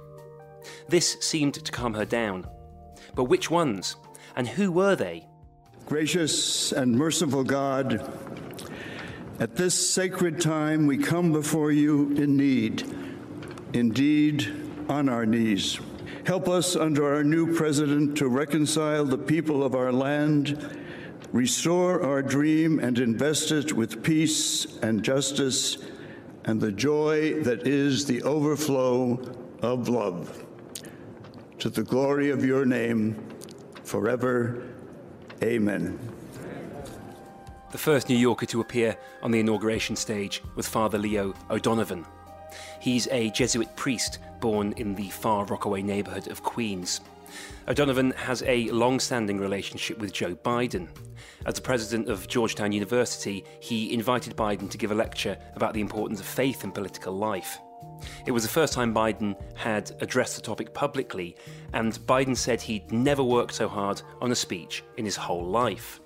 This 0.88 1.15
seemed 1.21 1.63
to 1.63 1.71
calm 1.71 1.93
her 1.93 2.06
down. 2.06 2.47
But 3.13 3.25
which 3.25 3.52
ones? 3.52 3.97
And 4.36 4.47
who 4.47 4.71
were 4.71 4.95
they? 4.95 5.28
Gracious 5.86 6.71
and 6.71 6.97
merciful 6.97 7.43
God, 7.43 8.04
at 9.39 9.56
this 9.56 9.93
sacred 9.93 10.41
time 10.41 10.86
we 10.86 10.97
come 10.97 11.32
before 11.32 11.71
you 11.71 12.12
in 12.15 12.36
need, 12.36 12.84
indeed 13.73 14.54
on 14.89 15.08
our 15.08 15.25
knees. 15.25 15.80
Help 16.25 16.49
us 16.49 16.75
under 16.75 17.15
our 17.15 17.23
new 17.23 17.56
president 17.56 18.17
to 18.17 18.28
reconcile 18.28 19.06
the 19.06 19.17
people 19.17 19.63
of 19.63 19.75
our 19.75 19.91
land, 19.91 20.78
restore 21.32 22.04
our 22.04 22.21
dream, 22.21 22.80
and 22.80 22.99
invest 22.99 23.52
it 23.52 23.71
with 23.71 24.04
peace 24.04 24.78
and 24.80 25.04
justice 25.04 25.78
and 26.45 26.60
the 26.60 26.71
joy 26.71 27.41
that 27.43 27.65
is 27.65 28.06
the 28.06 28.21
overflow 28.23 29.19
of 29.62 29.88
love. 29.88 30.45
To 31.60 31.69
the 31.69 31.84
glory 31.84 32.30
of 32.30 32.43
your 32.43 32.65
name, 32.65 33.15
forever 33.84 34.65
Amen. 35.41 35.97
The 37.72 37.78
first 37.78 38.10
New 38.10 38.18
Yorker 38.18 38.48
to 38.48 38.62
appear 38.62 38.98
on 39.22 39.30
the 39.30 39.40
inauguration 39.40 39.96
stage 39.96 40.42
was 40.56 40.68
Father 40.68 40.98
Leo 40.98 41.36
O'Donovan. 41.52 42.04
He's 42.80 43.08
a 43.10 43.30
Jesuit 43.30 43.76
priest 43.76 44.18
born 44.40 44.74
in 44.78 44.96
the 44.96 45.10
far 45.10 45.46
Rockaway 45.46 45.84
neighbourhood 45.84 46.30
of 46.30 46.42
Queens. 46.42 47.02
O'Donovan 47.68 48.10
has 48.12 48.42
a 48.48 48.72
long 48.72 49.00
standing 49.00 49.38
relationship 49.40 50.00
with 50.00 50.12
Joe 50.14 50.34
Biden. 50.34 50.88
As 51.46 51.54
the 51.54 51.62
president 51.62 52.10
of 52.10 52.28
Georgetown 52.28 52.72
University, 52.72 53.46
he 53.60 53.94
invited 53.94 54.36
Biden 54.36 54.68
to 54.72 54.78
give 54.80 54.90
a 54.90 54.96
lecture 54.96 55.38
about 55.56 55.76
the 55.76 55.82
importance 55.82 56.20
of 56.20 56.26
faith 56.26 56.64
in 56.64 56.72
political 56.72 57.14
life. 57.14 57.60
It 58.26 58.32
was 58.32 58.42
the 58.42 58.50
first 58.50 58.74
time 58.74 58.96
Biden 58.96 59.36
had 59.56 59.92
addressed 60.02 60.36
the 60.36 60.42
topic 60.42 60.74
publicly, 60.74 61.36
and 61.74 61.94
Biden 62.08 62.36
said 62.36 62.62
he'd 62.62 62.92
never 62.92 63.24
worked 63.24 63.54
so 63.54 63.68
hard 63.68 64.02
on 64.22 64.32
a 64.32 64.36
speech 64.36 64.84
in 64.98 65.06
his 65.06 65.16
whole 65.16 65.46
life. 65.46 66.00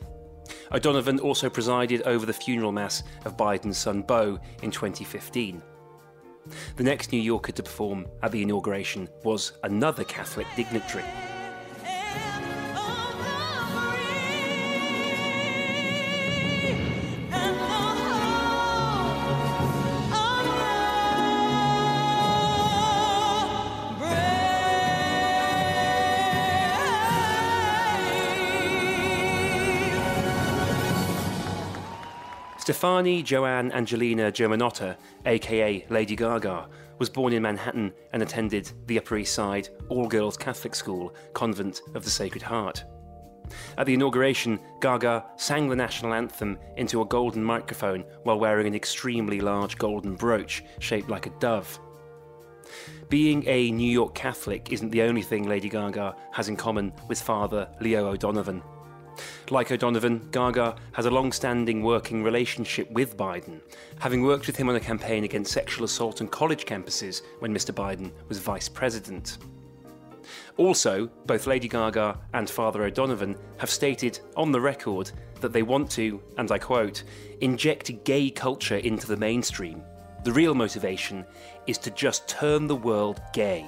O'Donovan 0.71 1.19
also 1.19 1.49
presided 1.49 2.01
over 2.03 2.25
the 2.25 2.33
funeral 2.33 2.71
mass 2.71 3.03
of 3.25 3.37
Biden's 3.37 3.77
son 3.77 4.01
Beau 4.01 4.39
in 4.61 4.71
2015. 4.71 5.61
The 6.75 6.83
next 6.83 7.11
New 7.11 7.21
Yorker 7.21 7.53
to 7.53 7.63
perform 7.63 8.05
at 8.21 8.31
the 8.31 8.41
inauguration 8.41 9.07
was 9.23 9.53
another 9.63 10.03
Catholic 10.03 10.47
dignitary. 10.55 11.05
Stefani 32.63 33.21
Joanne 33.21 33.73
Angelina 33.73 34.31
Germanotta, 34.31 34.95
aka 35.25 35.85
Lady 35.89 36.15
Gaga, 36.15 36.69
was 36.97 37.09
born 37.09 37.33
in 37.33 37.41
Manhattan 37.41 37.91
and 38.13 38.23
attended 38.23 38.71
the 38.85 38.97
Upper 38.97 39.17
East 39.17 39.35
Side 39.35 39.67
all 39.89 40.07
girls 40.07 40.37
Catholic 40.37 40.73
school, 40.73 41.13
Convent 41.33 41.81
of 41.93 42.05
the 42.05 42.09
Sacred 42.09 42.41
Heart. 42.41 42.85
At 43.77 43.85
the 43.85 43.93
inauguration, 43.93 44.61
Gaga 44.79 45.25
sang 45.35 45.67
the 45.67 45.75
national 45.75 46.13
anthem 46.13 46.57
into 46.77 47.01
a 47.01 47.05
golden 47.05 47.43
microphone 47.43 48.05
while 48.23 48.39
wearing 48.39 48.65
an 48.65 48.75
extremely 48.75 49.41
large 49.41 49.77
golden 49.77 50.15
brooch 50.15 50.63
shaped 50.79 51.09
like 51.09 51.25
a 51.25 51.37
dove. 51.41 51.81
Being 53.09 53.43
a 53.45 53.71
New 53.71 53.91
York 53.91 54.15
Catholic 54.15 54.71
isn't 54.71 54.91
the 54.91 55.01
only 55.01 55.21
thing 55.21 55.49
Lady 55.49 55.67
Gaga 55.67 56.15
has 56.31 56.47
in 56.47 56.55
common 56.55 56.93
with 57.09 57.21
Father 57.21 57.67
Leo 57.81 58.07
O'Donovan. 58.07 58.63
Like 59.49 59.71
O'Donovan, 59.71 60.27
Gaga 60.31 60.75
has 60.93 61.05
a 61.05 61.11
long 61.11 61.31
standing 61.31 61.83
working 61.83 62.23
relationship 62.23 62.89
with 62.91 63.17
Biden, 63.17 63.61
having 63.99 64.23
worked 64.23 64.47
with 64.47 64.55
him 64.55 64.69
on 64.69 64.75
a 64.75 64.79
campaign 64.79 65.23
against 65.23 65.51
sexual 65.51 65.85
assault 65.85 66.21
on 66.21 66.27
college 66.27 66.65
campuses 66.65 67.21
when 67.39 67.53
Mr. 67.53 67.73
Biden 67.73 68.11
was 68.27 68.39
vice 68.39 68.69
president. 68.69 69.37
Also, 70.57 71.09
both 71.25 71.47
Lady 71.47 71.67
Gaga 71.67 72.19
and 72.33 72.49
Father 72.49 72.83
O'Donovan 72.83 73.35
have 73.57 73.69
stated 73.69 74.19
on 74.37 74.51
the 74.51 74.61
record 74.61 75.11
that 75.41 75.51
they 75.51 75.63
want 75.63 75.89
to, 75.91 76.21
and 76.37 76.51
I 76.51 76.57
quote, 76.57 77.03
inject 77.41 78.03
gay 78.03 78.29
culture 78.29 78.77
into 78.77 79.07
the 79.07 79.17
mainstream. 79.17 79.83
The 80.23 80.31
real 80.31 80.55
motivation 80.55 81.25
is 81.67 81.77
to 81.79 81.91
just 81.91 82.27
turn 82.29 82.67
the 82.67 82.75
world 82.75 83.21
gay. 83.33 83.65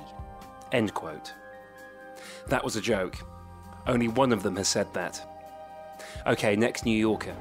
End 0.71 0.93
quote. 0.93 1.33
That 2.47 2.63
was 2.63 2.75
a 2.75 2.81
joke. 2.81 3.17
Only 3.87 4.07
one 4.07 4.31
of 4.31 4.41
them 4.41 4.55
has 4.55 4.67
said 4.67 4.93
that. 4.93 5.34
Okay, 6.27 6.55
next 6.55 6.85
New 6.85 6.97
Yorker. 6.97 7.35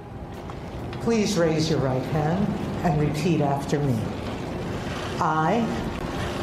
Please 1.01 1.37
raise 1.37 1.71
your 1.71 1.81
right 1.81 2.03
hand 2.03 2.47
and 2.85 3.01
repeat 3.01 3.41
after 3.41 3.79
me. 3.79 3.99
I, 5.21 5.65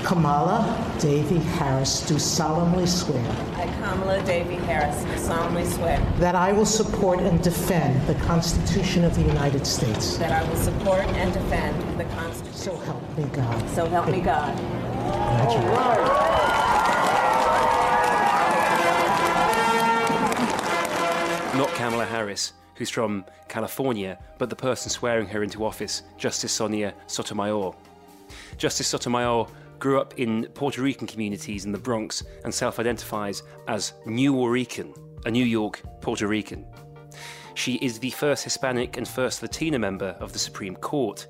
Kamala 0.04 0.96
Devi 1.00 1.38
Harris, 1.38 2.06
do 2.08 2.18
solemnly 2.18 2.88
swear. 2.88 3.24
I, 3.56 3.66
Kamala 3.80 4.24
Devi 4.24 4.56
Harris, 4.56 5.04
do 5.04 5.18
solemnly 5.18 5.66
swear. 5.66 6.00
That 6.18 6.36
I 6.36 6.52
will 6.52 6.66
support 6.66 7.20
and 7.20 7.42
defend 7.44 8.08
the 8.08 8.16
Constitution 8.26 9.04
of 9.04 9.16
the 9.16 9.22
United 9.22 9.66
States. 9.68 10.18
That 10.18 10.32
I 10.32 10.48
will 10.50 10.58
support 10.58 11.06
and 11.06 11.34
defend 11.34 12.00
the 12.00 12.06
Constitution. 12.16 12.54
So 12.58 12.76
help 12.78 13.18
me 13.18 13.26
God. 13.26 13.70
So 13.70 13.86
help 13.88 14.08
me 14.10 14.22
God. 14.22 14.58
Not 21.54 21.68
Kamala 21.74 22.06
Harris, 22.06 22.54
who's 22.76 22.90
from 22.90 23.26
California, 23.50 24.18
but 24.38 24.50
the 24.50 24.56
person 24.56 24.90
swearing 24.90 25.28
her 25.28 25.44
into 25.44 25.66
office, 25.66 26.04
Justice 26.18 26.54
Sonia 26.54 26.94
Sotomayor. 27.08 27.76
Justice 28.58 28.88
Sotomayor 28.88 29.48
grew 29.78 30.00
up 30.00 30.18
in 30.18 30.46
Puerto 30.54 30.82
Rican 30.82 31.08
communities 31.08 31.66
in 31.66 31.74
the 31.74 31.78
Bronx 31.78 32.24
and 32.46 32.54
self 32.54 32.80
identifies 32.80 33.44
as 33.68 33.92
Nuyorican, 34.06 34.98
a 35.26 35.32
New 35.32 35.44
York 35.44 35.82
Puerto 36.00 36.26
Rican. 36.26 36.66
She 37.54 37.76
is 37.76 38.00
the 38.00 38.12
first 38.12 38.46
Hispanic 38.46 38.96
and 38.96 39.06
first 39.06 39.42
Latina 39.42 39.78
member 39.78 40.16
of 40.22 40.32
the 40.32 40.40
Supreme 40.40 40.78
Court. 40.78 41.28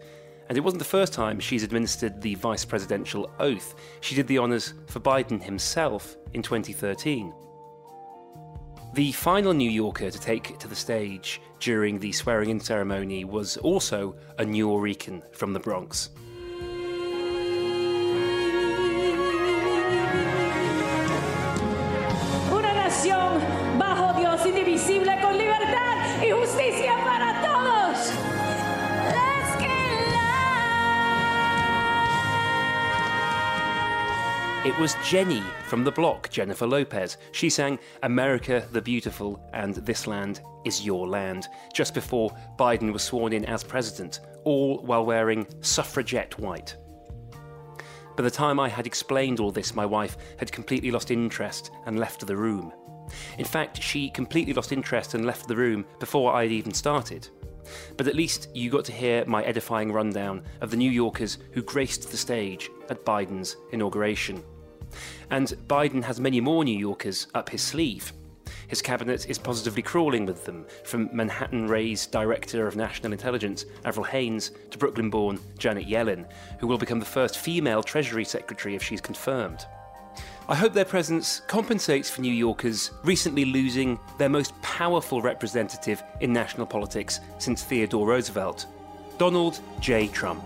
And 0.49 0.57
it 0.57 0.62
wasn't 0.62 0.79
the 0.79 0.86
first 0.86 1.13
time 1.13 1.39
she's 1.39 1.63
administered 1.63 2.21
the 2.21 2.36
vice 2.36 2.63
presidential 2.63 3.31
oath. 3.39 3.73
She 4.01 4.13
did 4.13 4.27
the 4.27 4.38
honours 4.38 4.75
for 4.86 4.99
Biden 4.99 5.41
himself 5.41 6.15
in 6.34 6.43
2013. 6.43 7.34
The 8.93 9.13
final 9.13 9.54
New 9.54 9.69
Yorker 9.69 10.12
to 10.12 10.19
take 10.19 10.60
to 10.60 10.67
the 10.67 10.75
stage 10.75 11.41
during 11.62 11.97
the 11.97 12.12
swearing 12.12 12.49
in 12.49 12.60
ceremony 12.60 13.23
was 13.23 13.56
also 13.56 14.17
a 14.38 14.43
New 14.43 14.67
Nuyorican 14.67 15.34
from 15.34 15.54
the 15.54 15.62
Bronx. 15.62 16.10
Was 34.82 34.96
Jenny 35.06 35.44
from 35.67 35.84
the 35.84 35.91
block, 35.91 36.28
Jennifer 36.32 36.65
Lopez. 36.65 37.17
She 37.34 37.52
sang 37.52 37.78
America 38.02 38.67
the 38.72 38.82
Beautiful 38.82 39.39
and 39.54 39.76
This 39.76 40.08
Land 40.08 40.41
is 40.65 40.84
Your 40.84 41.08
Land 41.08 41.50
just 41.72 41.94
before 41.94 42.36
Biden 42.58 42.91
was 42.91 43.04
sworn 43.04 43.32
in 43.32 43.46
as 43.46 43.63
president, 43.63 44.22
all 44.44 44.80
while 44.80 45.06
wearing 45.06 45.46
suffragette 45.62 46.39
white. 46.39 46.76
By 48.17 48.24
the 48.24 48.32
time 48.32 48.60
I 48.60 48.70
had 48.70 48.88
explained 48.88 49.39
all 49.39 49.52
this, 49.52 49.76
my 49.76 49.86
wife 49.86 50.17
had 50.39 50.52
completely 50.52 50.89
lost 50.89 51.12
interest 51.12 51.70
and 51.86 52.00
left 52.00 52.26
the 52.26 52.36
room. 52.36 52.74
In 53.38 53.46
fact, 53.46 53.84
she 53.84 54.10
completely 54.10 54.54
lost 54.54 54.72
interest 54.72 55.13
and 55.13 55.28
left 55.28 55.48
the 55.48 55.56
room 55.56 55.86
before 56.00 56.34
I 56.34 56.41
had 56.41 56.52
even 56.52 56.74
started. 56.74 57.30
But 57.98 58.08
at 58.08 58.15
least 58.15 58.50
you 58.56 58.72
got 58.72 58.86
to 58.86 58.91
hear 58.91 59.26
my 59.26 59.44
edifying 59.44 59.91
rundown 59.91 60.41
of 60.60 60.72
the 60.72 60.78
New 60.78 60.89
Yorkers 60.89 61.38
who 61.52 61.62
graced 61.62 62.10
the 62.10 62.17
stage 62.17 62.72
at 62.89 63.06
Biden's 63.06 63.58
inauguration. 63.72 64.44
And 65.30 65.47
Biden 65.67 66.04
has 66.04 66.19
many 66.19 66.41
more 66.41 66.63
New 66.63 66.77
Yorkers 66.77 67.27
up 67.34 67.49
his 67.49 67.62
sleeve. 67.62 68.13
His 68.67 68.82
cabinet 68.82 69.30
is 69.30 69.38
positively 69.38 69.82
crawling 69.82 70.25
with 70.25 70.45
them, 70.45 70.65
from 70.86 71.10
Manhattan 71.12 71.67
raised 71.67 72.12
Director 72.12 72.67
of 72.67 72.77
National 72.77 73.12
Intelligence 73.12 73.65
Avril 73.84 74.06
Haines 74.06 74.51
to 74.69 74.77
Brooklyn 74.77 75.10
born 75.10 75.39
Janet 75.58 75.88
Yellen, 75.88 76.25
who 76.60 76.67
will 76.67 76.77
become 76.77 76.99
the 76.99 77.06
first 77.06 77.38
female 77.38 77.84
Treasury 77.84 78.23
Secretary 78.23 78.73
if 78.73 78.82
she's 78.82 79.01
confirmed. 79.01 79.65
I 80.47 80.56
hope 80.56 80.73
their 80.73 80.86
presence 80.86 81.41
compensates 81.47 82.10
for 82.10 82.21
New 82.21 82.34
Yorkers 82.34 82.91
recently 83.04 83.45
losing 83.45 83.99
their 84.17 84.30
most 84.30 84.60
powerful 84.62 85.21
representative 85.21 86.01
in 86.19 86.34
national 86.34 86.65
politics 86.65 87.19
since 87.38 87.63
Theodore 87.63 88.08
Roosevelt, 88.08 88.65
Donald 89.17 89.60
J. 89.80 90.08
Trump. 90.08 90.43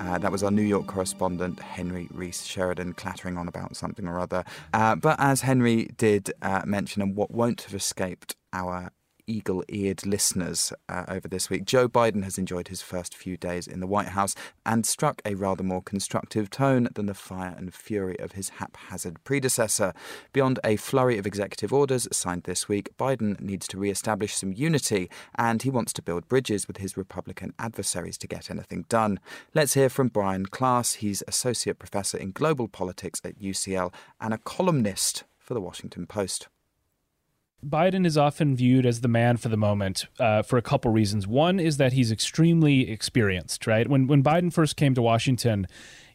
Uh, 0.00 0.16
that 0.18 0.30
was 0.30 0.42
our 0.42 0.50
New 0.50 0.62
York 0.62 0.86
correspondent, 0.86 1.60
Henry 1.60 2.08
Rees 2.12 2.46
Sheridan, 2.46 2.92
clattering 2.92 3.36
on 3.36 3.48
about 3.48 3.76
something 3.76 4.06
or 4.06 4.20
other. 4.20 4.44
Uh, 4.72 4.94
but 4.94 5.16
as 5.18 5.40
Henry 5.40 5.88
did 5.96 6.32
uh, 6.40 6.62
mention, 6.64 7.02
and 7.02 7.16
what 7.16 7.30
won't 7.30 7.62
have 7.62 7.74
escaped 7.74 8.36
our 8.52 8.90
eagle 9.28 9.62
eared 9.68 10.04
listeners 10.06 10.72
uh, 10.88 11.04
over 11.08 11.28
this 11.28 11.50
week, 11.50 11.64
Joe 11.64 11.88
Biden 11.88 12.24
has 12.24 12.38
enjoyed 12.38 12.68
his 12.68 12.82
first 12.82 13.14
few 13.14 13.36
days 13.36 13.66
in 13.66 13.80
the 13.80 13.86
White 13.86 14.08
House 14.08 14.34
and 14.64 14.84
struck 14.84 15.20
a 15.24 15.34
rather 15.34 15.62
more 15.62 15.82
constructive 15.82 16.50
tone 16.50 16.88
than 16.94 17.06
the 17.06 17.14
fire 17.14 17.54
and 17.56 17.72
fury 17.72 18.18
of 18.18 18.32
his 18.32 18.48
haphazard 18.48 19.22
predecessor. 19.24 19.92
Beyond 20.32 20.58
a 20.64 20.76
flurry 20.76 21.18
of 21.18 21.26
executive 21.26 21.72
orders 21.72 22.08
signed 22.10 22.44
this 22.44 22.68
week, 22.68 22.96
Biden 22.98 23.38
needs 23.40 23.68
to 23.68 23.78
re 23.78 23.90
establish 23.90 24.34
some 24.34 24.52
unity 24.52 25.10
and 25.36 25.62
he 25.62 25.70
wants 25.70 25.92
to 25.94 26.02
build 26.02 26.28
bridges 26.28 26.66
with 26.66 26.78
his 26.78 26.96
Republican 26.96 27.52
adversaries 27.58 28.18
to 28.18 28.26
get 28.26 28.50
anything 28.50 28.86
done. 28.88 29.20
Let's 29.54 29.74
hear 29.74 29.88
from 29.88 30.08
Brian 30.08 30.46
Klaas. 30.46 30.94
He's 30.94 31.22
Associate 31.28 31.78
Professor 31.78 32.16
in 32.18 32.32
Global 32.32 32.68
Politics 32.68 33.20
at 33.24 33.38
UCL 33.38 33.92
and 34.20 34.32
a 34.32 34.38
columnist 34.38 35.24
for 35.38 35.54
the 35.54 35.60
Washington 35.60 36.06
Post. 36.06 36.48
Biden 37.64 38.06
is 38.06 38.16
often 38.16 38.54
viewed 38.54 38.86
as 38.86 39.00
the 39.00 39.08
man 39.08 39.36
for 39.36 39.48
the 39.48 39.56
moment 39.56 40.06
uh, 40.20 40.42
for 40.42 40.58
a 40.58 40.62
couple 40.62 40.92
reasons. 40.92 41.26
One 41.26 41.58
is 41.58 41.76
that 41.78 41.92
he's 41.92 42.12
extremely 42.12 42.88
experienced, 42.90 43.66
right? 43.66 43.88
When 43.88 44.06
when 44.06 44.22
Biden 44.22 44.52
first 44.52 44.76
came 44.76 44.94
to 44.94 45.02
Washington 45.02 45.66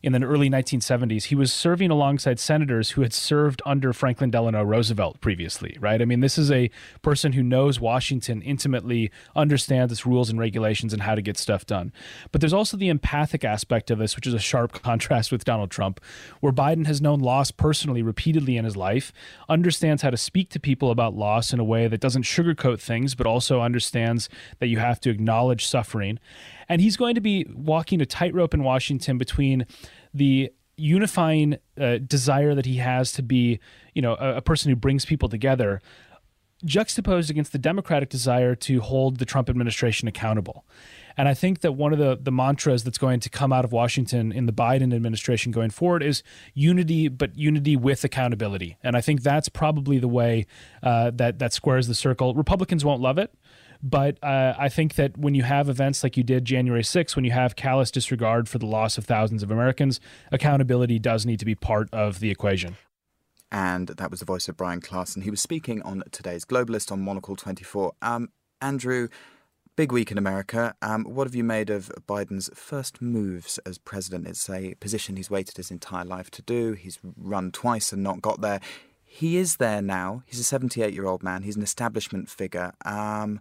in 0.03 0.11
the 0.11 0.21
early 0.25 0.49
1970s, 0.49 1.25
he 1.25 1.35
was 1.35 1.53
serving 1.53 1.89
alongside 1.89 2.37
senators 2.37 2.91
who 2.91 3.03
had 3.03 3.13
served 3.13 3.61
under 3.65 3.93
Franklin 3.93 4.29
Delano 4.29 4.61
Roosevelt 4.61 5.21
previously, 5.21 5.77
right? 5.79 6.01
I 6.01 6.05
mean, 6.05 6.19
this 6.19 6.37
is 6.37 6.51
a 6.51 6.69
person 7.01 7.31
who 7.31 7.41
knows 7.41 7.79
Washington 7.79 8.41
intimately, 8.41 9.11
understands 9.33 9.93
its 9.93 10.05
rules 10.05 10.29
and 10.29 10.37
regulations 10.37 10.91
and 10.91 11.03
how 11.03 11.15
to 11.15 11.21
get 11.21 11.37
stuff 11.37 11.65
done. 11.65 11.93
But 12.33 12.41
there's 12.41 12.53
also 12.53 12.75
the 12.75 12.89
empathic 12.89 13.45
aspect 13.45 13.89
of 13.89 13.97
this, 13.97 14.17
which 14.17 14.27
is 14.27 14.33
a 14.33 14.39
sharp 14.39 14.73
contrast 14.83 15.31
with 15.31 15.45
Donald 15.45 15.71
Trump, 15.71 16.01
where 16.41 16.51
Biden 16.51 16.85
has 16.85 17.01
known 17.01 17.21
loss 17.21 17.51
personally 17.51 18.01
repeatedly 18.01 18.57
in 18.57 18.65
his 18.65 18.75
life, 18.75 19.13
understands 19.47 20.01
how 20.01 20.09
to 20.09 20.17
speak 20.17 20.49
to 20.49 20.59
people 20.59 20.91
about 20.91 21.15
loss 21.15 21.53
in 21.53 21.61
a 21.61 21.63
way 21.63 21.87
that 21.87 22.01
doesn't 22.01 22.23
sugarcoat 22.23 22.81
things, 22.81 23.15
but 23.15 23.25
also 23.25 23.61
understands 23.61 24.27
that 24.59 24.67
you 24.67 24.79
have 24.79 24.99
to 24.99 25.09
acknowledge 25.09 25.65
suffering. 25.65 26.19
And 26.73 26.81
he's 26.81 26.97
going 26.97 27.13
to 27.13 27.21
be 27.21 27.45
walking 27.53 28.01
a 28.01 28.05
tightrope 28.07 28.51
in 28.51 28.63
Washington 28.63 29.19
between 29.19 29.67
the 30.11 30.51
unifying 30.75 31.59
uh, 31.79 31.99
desire 31.99 32.55
that 32.55 32.65
he 32.65 32.77
has 32.77 33.11
to 33.11 33.21
be, 33.21 33.59
you 33.93 34.01
know, 34.01 34.15
a, 34.19 34.37
a 34.37 34.41
person 34.41 34.71
who 34.71 34.75
brings 34.75 35.05
people 35.05 35.29
together, 35.29 35.83
juxtaposed 36.65 37.29
against 37.29 37.51
the 37.51 37.59
Democratic 37.59 38.09
desire 38.09 38.55
to 38.55 38.81
hold 38.81 39.19
the 39.19 39.25
Trump 39.25 39.51
administration 39.51 40.07
accountable. 40.07 40.65
And 41.17 41.27
I 41.27 41.33
think 41.33 41.61
that 41.61 41.73
one 41.73 41.93
of 41.93 41.99
the, 41.99 42.17
the 42.21 42.31
mantras 42.31 42.83
that's 42.83 42.97
going 42.97 43.19
to 43.21 43.29
come 43.29 43.53
out 43.53 43.65
of 43.65 43.71
Washington 43.71 44.31
in 44.31 44.45
the 44.45 44.53
Biden 44.53 44.93
administration 44.93 45.51
going 45.51 45.69
forward 45.69 46.03
is 46.03 46.23
unity, 46.53 47.07
but 47.07 47.37
unity 47.37 47.75
with 47.75 48.03
accountability. 48.03 48.77
And 48.83 48.95
I 48.95 49.01
think 49.01 49.21
that's 49.21 49.49
probably 49.49 49.99
the 49.99 50.07
way 50.07 50.45
uh, 50.81 51.11
that 51.15 51.39
that 51.39 51.53
squares 51.53 51.87
the 51.87 51.95
circle. 51.95 52.33
Republicans 52.33 52.83
won't 52.83 53.01
love 53.01 53.17
it, 53.17 53.33
But 53.83 54.17
uh, 54.23 54.53
I 54.57 54.69
think 54.69 54.95
that 54.95 55.17
when 55.17 55.35
you 55.35 55.43
have 55.43 55.67
events 55.67 56.03
like 56.03 56.15
you 56.15 56.23
did 56.23 56.45
January 56.45 56.83
6th, 56.83 57.17
when 57.17 57.25
you 57.25 57.31
have 57.31 57.57
callous 57.57 57.91
disregard 57.91 58.47
for 58.47 58.57
the 58.57 58.65
loss 58.65 58.97
of 58.97 59.03
thousands 59.03 59.43
of 59.43 59.51
Americans, 59.51 59.99
accountability 60.31 60.99
does 60.99 61.25
need 61.25 61.39
to 61.39 61.45
be 61.45 61.53
part 61.53 61.89
of 61.91 62.21
the 62.21 62.31
equation. 62.31 62.77
And 63.51 63.89
that 63.89 64.09
was 64.09 64.21
the 64.21 64.25
voice 64.25 64.47
of 64.47 64.55
Brian 64.55 64.79
Klaas. 64.79 65.21
He 65.21 65.29
was 65.29 65.41
speaking 65.41 65.81
on 65.81 66.01
today's 66.11 66.45
Globalist 66.45 66.93
on 66.93 67.01
Monocle 67.01 67.35
24. 67.35 67.93
Um, 68.01 68.29
Andrew, 68.61 69.09
big 69.75 69.91
week 69.91 70.11
in 70.11 70.17
America. 70.17 70.75
Um, 70.81 71.03
what 71.03 71.27
have 71.27 71.35
you 71.35 71.43
made 71.43 71.69
of 71.69 71.91
Biden's 72.07 72.49
first 72.53 73.01
moves 73.01 73.57
as 73.59 73.77
president? 73.77 74.27
It's 74.27 74.49
a 74.49 74.75
position 74.75 75.15
he's 75.15 75.29
waited 75.29 75.57
his 75.57 75.71
entire 75.71 76.05
life 76.05 76.29
to 76.31 76.41
do. 76.41 76.73
He's 76.73 76.99
run 77.17 77.51
twice 77.51 77.91
and 77.91 78.03
not 78.03 78.21
got 78.21 78.41
there. 78.41 78.59
He 79.03 79.37
is 79.37 79.57
there 79.57 79.81
now. 79.81 80.23
He's 80.25 80.39
a 80.39 80.43
78 80.43 80.93
year 80.93 81.05
old 81.05 81.23
man. 81.23 81.43
He's 81.43 81.55
an 81.55 81.63
establishment 81.63 82.29
figure. 82.29 82.73
Um, 82.85 83.39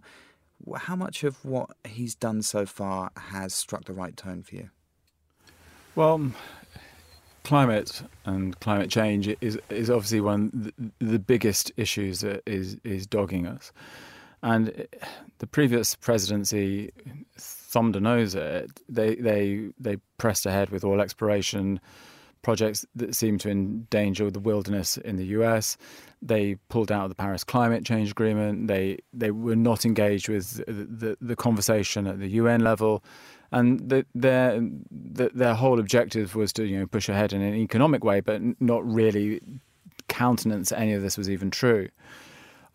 how 0.75 0.95
much 0.95 1.23
of 1.23 1.43
what 1.43 1.71
he's 1.83 2.15
done 2.15 2.41
so 2.41 2.65
far 2.65 3.11
has 3.17 3.53
struck 3.53 3.85
the 3.85 3.93
right 3.93 4.15
tone 4.15 4.43
for 4.43 4.55
you? 4.55 4.69
Well, 5.95 6.31
climate 7.43 8.03
and 8.25 8.59
climate 8.59 8.89
change 8.89 9.27
is 9.41 9.59
is 9.69 9.89
obviously 9.89 10.21
one 10.21 10.73
of 10.81 11.07
the, 11.07 11.19
biggest 11.19 11.71
issues 11.77 12.21
that 12.21 12.41
is 12.45 12.77
is 12.83 13.05
dogging 13.05 13.45
us. 13.45 13.71
And 14.43 14.69
eh, 14.69 15.05
the 15.39 15.47
previous 15.47 15.95
presidency 15.95 16.91
thumbed 17.37 17.95
a 17.95 17.99
nose 17.99 18.35
at 18.35 18.43
it. 18.43 18.71
They 18.87 19.15
they 19.15 19.69
they 19.79 19.97
pressed 20.17 20.45
ahead 20.45 20.69
with 20.69 20.83
all 20.83 21.01
exploration 21.01 21.79
projects 22.43 22.85
that 22.93 23.15
seemed 23.15 23.39
to 23.39 23.49
endanger 23.49 24.29
the 24.29 24.39
wilderness 24.39 24.97
in 24.97 25.15
the 25.15 25.25
US. 25.37 25.77
They 26.21 26.55
pulled 26.69 26.91
out 26.91 27.03
of 27.03 27.09
the 27.09 27.15
Paris 27.15 27.43
Climate 27.43 27.85
Change 27.85 28.11
Agreement. 28.11 28.67
They 28.67 28.99
they 29.13 29.31
were 29.31 29.55
not 29.55 29.85
engaged 29.85 30.29
with 30.29 30.57
the 30.67 30.73
the, 30.73 31.17
the 31.19 31.35
conversation 31.35 32.05
at 32.05 32.19
the 32.19 32.27
UN 32.27 32.61
level 32.61 33.03
and 33.53 33.87
the, 33.87 34.05
their 34.15 34.59
the, 34.91 35.29
their 35.33 35.53
whole 35.53 35.79
objective 35.79 36.35
was 36.35 36.51
to 36.53 36.65
you 36.65 36.79
know 36.79 36.87
push 36.87 37.07
ahead 37.07 37.33
in 37.33 37.41
an 37.41 37.53
economic 37.53 38.03
way, 38.03 38.19
but 38.19 38.41
not 38.59 38.83
really 38.85 39.39
countenance 40.07 40.71
any 40.71 40.93
of 40.93 41.01
this 41.01 41.17
was 41.17 41.29
even 41.29 41.51
true. 41.51 41.87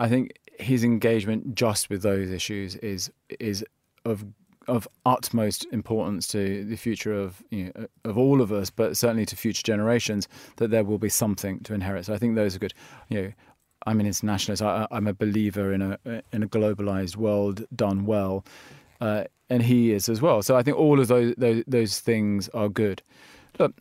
I 0.01 0.09
think 0.09 0.38
his 0.59 0.85
engagement 0.85 1.55
just 1.55 1.89
with 1.89 2.03
those 2.03 2.31
issues 2.31 2.77
is 2.77 3.11
is 3.39 3.65
of 4.05 4.25
of 4.67 4.87
utmost 5.07 5.67
importance 5.73 6.27
to 6.29 6.63
the 6.65 6.77
future 6.77 7.15
of 7.15 7.43
you 7.51 7.73
know, 7.75 7.87
of 8.05 8.19
all 8.19 8.43
of 8.43 8.53
us, 8.53 8.69
but 8.69 8.97
certainly 8.97 9.25
to 9.25 9.37
future 9.37 9.63
generations. 9.63 10.29
That 10.57 10.71
there 10.71 10.85
will 10.85 10.99
be 10.99 11.09
something 11.09 11.61
to 11.61 11.75
inherit. 11.75 12.07
So 12.07 12.15
I 12.15 12.19
think 12.19 12.35
those 12.35 12.55
are 12.55 12.59
good. 12.59 12.75
You 13.09 13.23
know, 13.23 13.33
I'm 13.87 14.01
an 14.01 14.07
internationalist. 14.07 14.63
I, 14.63 14.87
am 14.91 15.07
a 15.07 15.15
believer 15.15 15.73
in 15.73 15.83
a 15.83 15.99
in 16.33 16.43
a 16.43 16.49
globalized 16.49 17.17
world 17.17 17.65
done 17.75 18.05
well. 18.05 18.45
Uh, 19.01 19.25
and 19.51 19.63
he 19.63 19.93
is 19.93 20.09
as 20.09 20.21
well. 20.21 20.43
So 20.43 20.57
I 20.57 20.63
think 20.63 20.77
all 20.77 21.01
of 21.01 21.09
those 21.09 21.35
those, 21.39 21.65
those 21.67 22.01
things 22.01 22.49
are 22.51 22.69
good. 22.69 23.03
Look, 23.59 23.81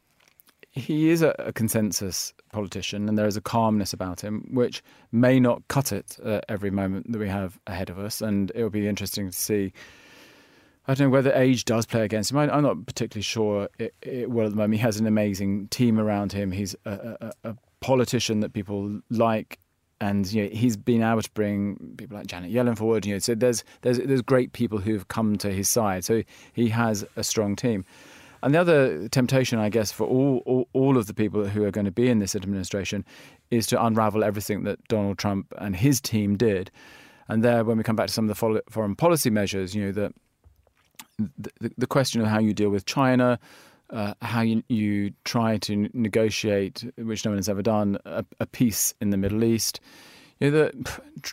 he 0.77 1.09
is 1.09 1.21
a, 1.21 1.51
consensus 1.55 2.33
politician, 2.51 3.09
and 3.09 3.17
there 3.17 3.27
is 3.27 3.37
a 3.37 3.41
calmness 3.41 3.93
about 3.93 4.21
him, 4.21 4.47
which 4.51 4.83
may 5.11 5.39
not 5.39 5.67
cut 5.67 5.91
it 5.91 6.17
uh, 6.23 6.41
every 6.47 6.71
moment 6.71 7.11
that 7.11 7.19
we 7.19 7.27
have 7.27 7.59
ahead 7.67 7.89
of 7.89 7.99
us. 7.99 8.21
And 8.21 8.51
it 8.55 8.63
will 8.63 8.69
be 8.69 8.87
interesting 8.87 9.29
to 9.29 9.35
see. 9.35 9.73
I 10.89 10.93
don't 10.93 11.07
know 11.07 11.11
whether 11.11 11.33
age 11.33 11.65
does 11.65 11.85
play 11.85 12.05
against 12.05 12.31
him. 12.31 12.37
I, 12.37 12.55
am 12.55 12.63
not 12.63 12.85
particularly 12.85 13.23
sure 13.23 13.67
it, 13.77 13.93
it 14.01 14.31
will 14.31 14.45
at 14.45 14.51
the 14.51 14.55
moment. 14.55 14.75
He 14.75 14.79
has 14.79 14.99
an 14.99 15.05
amazing 15.05 15.67
team 15.67 15.99
around 15.99 16.31
him. 16.31 16.51
He's 16.51 16.75
a, 16.85 17.17
a, 17.19 17.49
a 17.49 17.57
politician 17.81 18.39
that 18.39 18.53
people 18.53 19.01
like 19.09 19.59
and 19.99 20.31
you 20.31 20.43
know, 20.43 20.49
he's 20.49 20.77
been 20.77 21.01
able 21.01 21.21
to 21.21 21.31
bring 21.31 21.95
people 21.97 22.17
like 22.17 22.27
Janet 22.27 22.51
Yellen 22.51 22.77
forward. 22.77 23.05
You 23.05 23.15
know, 23.15 23.19
so 23.19 23.35
there's 23.35 23.63
there's 23.81 23.97
there's 23.99 24.21
great 24.21 24.53
people 24.53 24.77
who've 24.77 25.07
come 25.07 25.37
to 25.37 25.51
his 25.51 25.67
side. 25.67 26.05
So 26.05 26.23
he 26.53 26.69
has 26.69 27.05
a 27.15 27.23
strong 27.23 27.55
team. 27.55 27.83
And 28.43 28.53
the 28.53 28.59
other 28.59 29.07
temptation, 29.09 29.59
I 29.59 29.69
guess, 29.69 29.91
for 29.91 30.05
all, 30.05 30.43
all, 30.45 30.67
all 30.73 30.97
of 30.97 31.07
the 31.07 31.13
people 31.13 31.47
who 31.47 31.63
are 31.63 31.71
going 31.71 31.85
to 31.85 31.91
be 31.91 32.09
in 32.09 32.19
this 32.19 32.35
administration 32.35 33.03
is 33.51 33.67
to 33.67 33.83
unravel 33.83 34.23
everything 34.23 34.63
that 34.63 34.85
Donald 34.87 35.17
Trump 35.17 35.53
and 35.57 35.75
his 35.75 35.99
team 35.99 36.37
did. 36.37 36.71
And 37.27 37.43
there, 37.43 37.63
when 37.63 37.77
we 37.77 37.83
come 37.83 37.95
back 37.95 38.07
to 38.07 38.13
some 38.13 38.29
of 38.29 38.37
the 38.37 38.61
foreign 38.69 38.95
policy 38.95 39.29
measures, 39.29 39.75
you 39.75 39.85
know, 39.85 39.91
that 39.91 40.13
the, 41.37 41.71
the 41.77 41.87
question 41.87 42.21
of 42.21 42.27
how 42.27 42.39
you 42.39 42.53
deal 42.53 42.69
with 42.69 42.85
China, 42.85 43.39
uh, 43.89 44.13
how 44.21 44.41
you, 44.41 44.63
you 44.69 45.13
try 45.25 45.57
to 45.57 45.89
negotiate, 45.93 46.85
which 46.97 47.25
no 47.25 47.31
one 47.31 47.37
has 47.37 47.49
ever 47.49 47.61
done, 47.61 47.97
a, 48.05 48.23
a 48.39 48.45
peace 48.45 48.93
in 49.01 49.09
the 49.09 49.17
Middle 49.17 49.43
East. 49.43 49.79
You 50.39 50.51
know, 50.51 50.69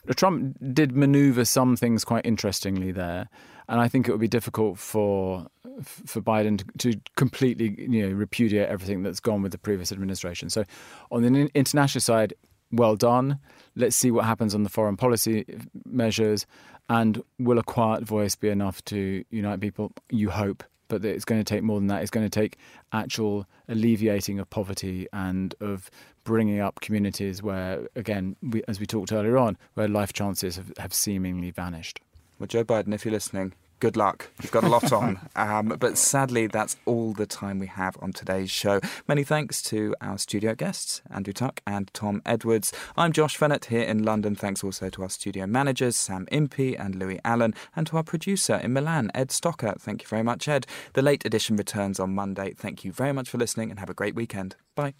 the, 0.06 0.14
Trump 0.14 0.56
did 0.72 0.96
maneuver 0.96 1.44
some 1.44 1.76
things 1.76 2.04
quite 2.04 2.24
interestingly 2.24 2.92
there, 2.92 3.28
and 3.68 3.80
I 3.80 3.88
think 3.88 4.08
it 4.08 4.12
would 4.12 4.20
be 4.20 4.28
difficult 4.28 4.78
for 4.78 5.46
for 5.82 6.20
Biden 6.20 6.58
to, 6.58 6.92
to, 6.92 7.00
completely 7.16 7.74
you 7.78 8.06
know 8.06 8.14
repudiate 8.14 8.68
everything 8.68 9.02
that's 9.02 9.20
gone 9.20 9.42
with 9.42 9.52
the 9.52 9.58
previous 9.58 9.92
administration. 9.92 10.50
So, 10.50 10.64
on 11.10 11.22
the 11.22 11.50
international 11.54 12.00
side, 12.00 12.34
well 12.72 12.96
done. 12.96 13.38
Let's 13.76 13.96
see 13.96 14.10
what 14.10 14.24
happens 14.24 14.54
on 14.54 14.62
the 14.62 14.70
foreign 14.70 14.96
policy 14.96 15.44
measures, 15.84 16.46
and 16.88 17.22
will 17.38 17.58
a 17.58 17.62
quiet 17.62 18.04
voice 18.04 18.36
be 18.36 18.48
enough 18.48 18.84
to 18.86 19.24
unite 19.30 19.60
people? 19.60 19.92
You 20.10 20.30
hope 20.30 20.62
but 20.88 21.04
it's 21.04 21.24
going 21.24 21.42
to 21.42 21.44
take 21.44 21.62
more 21.62 21.78
than 21.78 21.88
that. 21.88 22.02
It's 22.02 22.10
going 22.10 22.26
to 22.26 22.30
take 22.30 22.56
actual 22.92 23.46
alleviating 23.68 24.38
of 24.38 24.48
poverty 24.50 25.06
and 25.12 25.54
of 25.60 25.90
bringing 26.24 26.60
up 26.60 26.80
communities 26.80 27.42
where, 27.42 27.88
again, 27.96 28.36
we, 28.42 28.62
as 28.68 28.80
we 28.80 28.86
talked 28.86 29.12
earlier 29.12 29.36
on, 29.38 29.56
where 29.74 29.88
life 29.88 30.12
chances 30.12 30.56
have, 30.56 30.72
have 30.78 30.94
seemingly 30.94 31.50
vanished. 31.50 32.00
Well, 32.38 32.46
Joe 32.46 32.64
Biden, 32.64 32.94
if 32.94 33.04
you're 33.04 33.12
listening, 33.12 33.54
good 33.84 33.98
luck. 33.98 34.30
You've 34.42 34.50
got 34.50 34.64
a 34.64 34.68
lot 34.68 34.90
on. 34.92 35.20
Um, 35.36 35.76
but 35.80 35.98
sadly, 35.98 36.46
that's 36.46 36.76
all 36.86 37.12
the 37.12 37.26
time 37.26 37.58
we 37.58 37.66
have 37.66 37.98
on 38.00 38.12
today's 38.12 38.50
show. 38.50 38.80
Many 39.08 39.24
thanks 39.24 39.60
to 39.62 39.94
our 40.00 40.16
studio 40.16 40.54
guests, 40.54 41.02
Andrew 41.10 41.32
Tuck 41.32 41.60
and 41.66 41.92
Tom 41.92 42.22
Edwards. 42.24 42.72
I'm 42.96 43.12
Josh 43.12 43.36
Fehnert 43.36 43.64
here 43.64 43.82
in 43.82 44.04
London. 44.04 44.36
Thanks 44.36 44.62
also 44.62 44.88
to 44.90 45.02
our 45.02 45.10
studio 45.10 45.46
managers, 45.46 45.96
Sam 45.96 46.26
Impey 46.30 46.76
and 46.76 46.94
Louis 46.94 47.20
Allen, 47.24 47.52
and 47.74 47.86
to 47.88 47.96
our 47.96 48.04
producer 48.04 48.54
in 48.54 48.72
Milan, 48.72 49.10
Ed 49.12 49.30
Stocker. 49.30 49.78
Thank 49.78 50.02
you 50.02 50.08
very 50.08 50.22
much, 50.22 50.46
Ed. 50.46 50.66
The 50.92 51.02
late 51.02 51.26
edition 51.26 51.56
returns 51.56 51.98
on 51.98 52.14
Monday. 52.14 52.54
Thank 52.54 52.84
you 52.84 52.92
very 52.92 53.12
much 53.12 53.28
for 53.28 53.38
listening 53.38 53.70
and 53.70 53.80
have 53.80 53.90
a 53.90 53.94
great 53.94 54.14
weekend. 54.14 54.54
Bye. 54.76 54.94